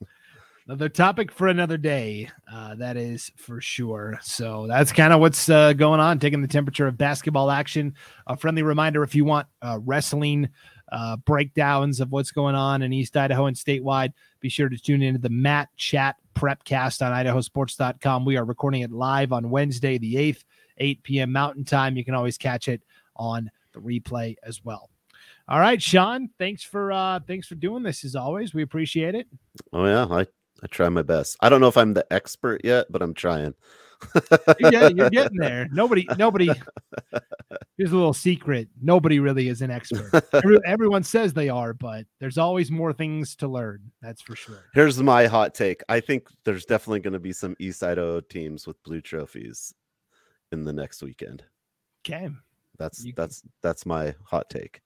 Another 0.66 0.88
topic 0.88 1.30
for 1.30 1.48
another 1.48 1.76
day. 1.76 2.30
Uh, 2.50 2.74
that 2.76 2.96
is 2.96 3.30
for 3.36 3.60
sure. 3.60 4.18
So 4.22 4.66
that's 4.66 4.92
kind 4.92 5.12
of 5.12 5.20
what's 5.20 5.50
uh, 5.50 5.74
going 5.74 6.00
on, 6.00 6.18
taking 6.18 6.40
the 6.40 6.48
temperature 6.48 6.86
of 6.86 6.96
basketball 6.96 7.50
action. 7.50 7.92
A 8.26 8.34
friendly 8.34 8.62
reminder 8.62 9.02
if 9.02 9.14
you 9.14 9.26
want 9.26 9.46
uh, 9.60 9.78
wrestling 9.84 10.48
uh, 10.92 11.16
breakdowns 11.16 12.00
of 12.00 12.12
what's 12.12 12.30
going 12.30 12.54
on 12.54 12.82
in 12.82 12.92
East 12.92 13.16
Idaho 13.16 13.46
and 13.46 13.56
statewide, 13.56 14.12
be 14.40 14.48
sure 14.48 14.68
to 14.68 14.78
tune 14.78 15.02
into 15.02 15.20
the 15.20 15.28
Mat 15.28 15.68
Chat 15.76 16.16
Prepcast 16.34 17.04
on 17.04 17.12
idahosports.com. 17.12 18.24
We 18.24 18.36
are 18.36 18.44
recording 18.44 18.82
it 18.82 18.92
live 18.92 19.32
on 19.32 19.50
Wednesday, 19.50 19.98
the 19.98 20.14
8th, 20.16 20.44
8 20.78 21.02
p.m. 21.02 21.32
Mountain 21.32 21.64
Time. 21.64 21.96
You 21.96 22.04
can 22.04 22.14
always 22.14 22.38
catch 22.38 22.68
it 22.68 22.82
on 23.16 23.50
the 23.72 23.80
replay 23.80 24.36
as 24.42 24.64
well. 24.64 24.90
All 25.48 25.60
right, 25.60 25.80
Sean. 25.80 26.30
Thanks 26.38 26.62
for 26.62 26.90
uh 26.90 27.20
thanks 27.26 27.46
for 27.46 27.54
doing 27.54 27.82
this 27.82 28.04
as 28.04 28.16
always. 28.16 28.54
We 28.54 28.62
appreciate 28.62 29.14
it. 29.14 29.26
Oh 29.72 29.84
yeah, 29.84 30.06
I 30.10 30.26
I 30.62 30.66
try 30.68 30.88
my 30.88 31.02
best. 31.02 31.36
I 31.40 31.50
don't 31.50 31.60
know 31.60 31.68
if 31.68 31.76
I'm 31.76 31.92
the 31.92 32.06
expert 32.10 32.62
yet, 32.64 32.86
but 32.90 33.02
I'm 33.02 33.12
trying. 33.12 33.54
Yeah, 34.60 34.88
you're 34.88 35.10
getting 35.10 35.38
there. 35.38 35.68
Nobody, 35.72 36.06
nobody. 36.16 36.50
Here's 37.76 37.92
a 37.92 37.96
little 37.96 38.14
secret. 38.14 38.68
Nobody 38.80 39.18
really 39.18 39.48
is 39.48 39.62
an 39.62 39.70
expert. 39.70 40.24
Every, 40.32 40.58
everyone 40.66 41.02
says 41.02 41.32
they 41.32 41.48
are, 41.48 41.74
but 41.74 42.06
there's 42.20 42.38
always 42.38 42.70
more 42.70 42.92
things 42.92 43.34
to 43.36 43.48
learn. 43.48 43.90
That's 44.00 44.22
for 44.22 44.36
sure. 44.36 44.66
Here's 44.74 45.02
my 45.02 45.26
hot 45.26 45.54
take. 45.54 45.82
I 45.88 46.00
think 46.00 46.28
there's 46.44 46.64
definitely 46.64 47.00
going 47.00 47.14
to 47.14 47.18
be 47.18 47.32
some 47.32 47.56
East 47.58 47.82
Idaho 47.82 48.20
teams 48.20 48.66
with 48.66 48.82
blue 48.84 49.00
trophies 49.00 49.74
in 50.52 50.64
the 50.64 50.72
next 50.72 51.02
weekend. 51.02 51.42
Okay. 52.06 52.28
That's 52.78 53.04
you, 53.04 53.12
that's 53.16 53.42
that's 53.62 53.86
my 53.86 54.14
hot 54.24 54.50
take. 54.50 54.80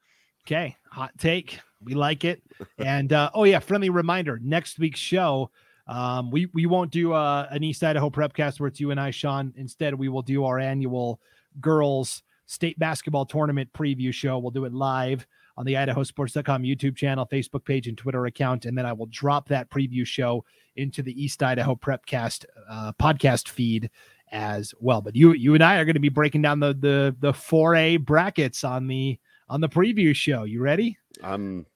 Okay, 0.47 0.77
hot 0.91 1.13
take. 1.19 1.61
We 1.83 1.95
like 1.95 2.25
it. 2.25 2.43
And 2.79 3.13
uh, 3.13 3.31
oh 3.35 3.45
yeah, 3.45 3.59
friendly 3.59 3.91
reminder: 3.91 4.39
next 4.43 4.79
week's 4.79 5.01
show, 5.01 5.51
um, 5.89 6.31
we 6.31 6.47
we 6.53 6.67
won't 6.67 6.91
do 6.91 7.13
uh, 7.13 7.49
an 7.51 7.65
East 7.65 7.83
Idaho 7.83 8.11
Prepcast 8.11 8.61
where 8.61 8.69
it's 8.69 8.81
you 8.81 8.91
and 8.91 9.01
I, 9.01 9.11
Sean. 9.11 9.53
Instead, 9.57 9.95
we 9.95 10.09
will 10.09 10.23
do 10.23 10.45
our 10.45 10.59
annual 10.59 11.21
girls 11.61 12.23
state 12.47 12.79
basketball 12.79 13.27
tournament 13.27 13.71
preview 13.73 14.13
show. 14.13 14.39
We'll 14.39 14.51
do 14.51 14.65
it 14.65 14.73
live 14.73 15.27
on 15.57 15.67
the 15.67 15.75
idahosports.com 15.75 16.63
YouTube 16.63 16.97
channel, 16.97 17.27
Facebook 17.31 17.65
page, 17.65 17.89
and 17.89 17.99
Twitter 17.99 18.27
account. 18.27 18.65
And 18.65 18.77
then 18.77 18.87
I 18.87 18.93
will 18.93 19.07
drop 19.07 19.49
that 19.49 19.71
preview 19.71 20.07
show 20.07 20.45
into 20.77 21.03
the 21.03 21.23
East 21.23 21.43
Idaho 21.43 21.75
Prepcast 21.75 22.45
uh, 22.71 22.93
podcast 23.01 23.49
feed 23.49 23.91
as 24.31 24.75
well. 24.79 25.01
But 25.01 25.17
you 25.17 25.33
you 25.33 25.55
and 25.55 25.65
I 25.65 25.77
are 25.77 25.85
going 25.85 25.95
to 25.95 26.01
be 26.01 26.11
breaking 26.11 26.43
down 26.43 26.61
the 26.61 26.75
the 26.75 27.17
the 27.19 27.33
4A 27.33 28.05
brackets 28.05 28.63
on 28.63 28.87
the 28.87 29.19
on 29.49 29.61
the 29.61 29.69
preview 29.69 30.15
show. 30.15 30.45
You 30.45 30.61
ready? 30.61 30.99
I'm 31.23 31.67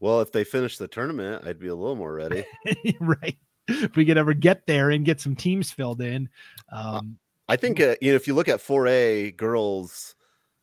well, 0.00 0.20
if 0.20 0.32
they 0.32 0.44
finish 0.44 0.78
the 0.78 0.88
tournament, 0.88 1.44
I'd 1.46 1.58
be 1.58 1.68
a 1.68 1.74
little 1.74 1.96
more 1.96 2.14
ready. 2.14 2.44
right. 3.00 3.36
If 3.70 3.96
we 3.96 4.04
could 4.04 4.18
ever 4.18 4.34
get 4.34 4.66
there 4.66 4.90
and 4.90 5.04
get 5.04 5.20
some 5.20 5.36
teams 5.36 5.70
filled 5.70 6.00
in. 6.00 6.28
Um, 6.72 7.18
I 7.48 7.56
think 7.56 7.80
uh, 7.80 7.96
you 8.00 8.12
know 8.12 8.16
if 8.16 8.26
you 8.26 8.34
look 8.34 8.48
at 8.48 8.60
4A 8.60 9.36
girls, 9.36 10.14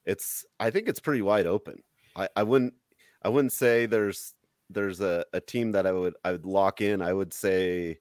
it's 0.05 0.45
I 0.59 0.69
think 0.69 0.87
it's 0.87 0.99
pretty 0.99 1.21
wide 1.21 1.47
open. 1.47 1.83
I, 2.15 2.29
I 2.35 2.43
wouldn't 2.43 2.73
I 3.23 3.29
wouldn't 3.29 3.53
say 3.53 3.85
there's 3.85 4.33
there's 4.69 5.01
a, 5.01 5.25
a 5.33 5.39
team 5.39 5.71
that 5.73 5.85
I 5.85 5.91
would 5.91 6.15
I 6.23 6.31
would 6.31 6.45
lock 6.45 6.81
in. 6.81 7.01
I 7.01 7.13
would 7.13 7.33
say 7.33 7.97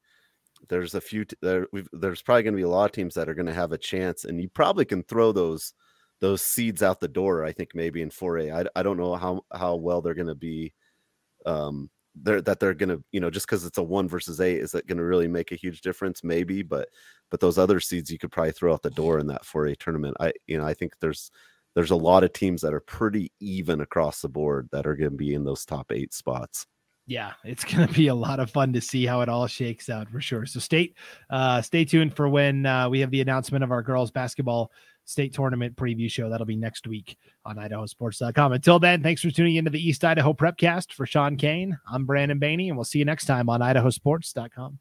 there's 0.69 0.95
a 0.95 1.01
few 1.01 1.25
t- 1.25 1.37
there 1.43 1.67
there's 1.93 2.23
probably 2.23 2.43
going 2.43 2.55
to 2.55 2.59
be 2.59 2.63
a 2.63 2.69
lot 2.69 2.87
of 2.87 2.93
teams 2.93 3.15
that 3.15 3.29
are 3.29 3.35
going 3.35 3.47
to 3.47 3.53
have 3.53 3.73
a 3.73 3.79
chance, 3.79 4.25
and 4.25 4.41
you 4.41 4.49
probably 4.49 4.85
can 4.85 5.03
throw 5.03 5.33
those 5.33 5.75
those 6.21 6.43
seeds 6.43 6.83
out 6.83 7.01
the 7.01 7.09
door. 7.09 7.45
I 7.45 7.53
think 7.53 7.71
maybe 7.75 8.03
in 8.03 8.11
4A. 8.11 8.67
I, 8.67 8.79
I 8.79 8.83
don't 8.83 8.97
know 8.97 9.17
how 9.17 9.45
how 9.53 9.77
well 9.77 10.01
they're 10.01 10.15
going 10.15 10.27
to 10.29 10.35
be. 10.35 10.73
Um, 11.45 11.91
they're 12.23 12.41
that 12.43 12.61
they're 12.61 12.75
to 12.75 13.03
you 13.13 13.21
know 13.21 13.31
just 13.31 13.47
because 13.47 13.65
it's 13.65 13.79
a 13.79 13.83
one 13.83 14.09
versus 14.09 14.41
eight 14.41 14.61
is 14.61 14.73
that 14.73 14.87
to 14.99 15.05
really 15.05 15.29
make 15.29 15.53
a 15.53 15.57
huge 15.57 15.81
difference? 15.81 16.25
Maybe, 16.25 16.63
but 16.63 16.89
but 17.31 17.41
those 17.41 17.59
other 17.59 17.81
seeds 17.81 18.11
you 18.11 18.19
could 18.19 18.33
probably 18.33 18.53
throw 18.53 18.73
out 18.73 18.83
the 18.83 18.91
door 18.91 19.19
in 19.19 19.27
that 19.29 19.45
4A 19.45 19.77
tournament. 19.79 20.17
I 20.21 20.33
you 20.47 20.59
know 20.59 20.67
I 20.67 20.75
think 20.75 20.95
there's 21.01 21.31
there's 21.75 21.91
a 21.91 21.97
lot 21.97 22.25
of 22.25 22.33
teams 22.33 22.63
that 22.63 22.75
are 22.75 22.81
pretty 22.81 23.33
even 23.41 23.81
across 23.81 24.23
the 24.23 24.29
board 24.29 24.69
that 24.73 24.87
are 24.87 24.97
to 25.11 25.11
be 25.11 25.35
in 25.35 25.45
those 25.45 25.65
top 25.65 25.93
eight 25.93 26.15
spots 26.15 26.67
yeah, 27.07 27.33
it's 27.45 27.65
going 27.65 27.87
to 27.87 27.95
be 27.95 28.09
a 28.09 28.15
lot 28.15 28.41
of 28.41 28.51
fun 28.51 28.73
to 28.73 28.81
see 28.81 29.07
how 29.07 29.21
it 29.21 29.29
all 29.29 29.47
shakes 29.47 29.89
out 29.89 30.11
for 30.11 30.21
sure. 30.21 30.45
So 30.45 30.59
stay, 30.59 30.93
uh, 31.31 31.63
stay 31.63 31.85
tuned 31.85 32.15
for 32.15 32.29
when 32.29 32.67
uh, 32.67 32.89
we 32.89 33.01
have 33.01 33.11
the 33.11 33.21
announcement 33.21 33.63
of 33.63 33.71
our 33.71 33.83
girls 33.83 34.11
basketball 34.11 34.73
state 35.07 35.33
tournament 35.33 35.77
preview 35.77 36.11
show. 36.11 36.29
That'll 36.29 36.47
be 36.47 36.57
next 36.57 36.87
week 36.87 37.17
on 37.45 37.57
idahosports.com. 37.57 38.53
Until 38.53 38.79
then, 38.79 39.03
thanks 39.03 39.23
for 39.23 39.31
tuning 39.31 39.57
into 39.57 39.71
the 39.71 39.81
East 39.81 40.05
Idaho 40.05 40.35
Prepcast. 40.35 40.93
For 40.93 41.07
Sean 41.07 41.37
Kane, 41.37 41.79
I'm 41.91 42.05
Brandon 42.05 42.39
Baney, 42.39 42.69
and 42.69 42.77
we'll 42.77 42.85
see 42.85 42.99
you 42.99 43.05
next 43.05 43.25
time 43.25 43.49
on 43.49 43.61
idahosports.com. 43.61 44.79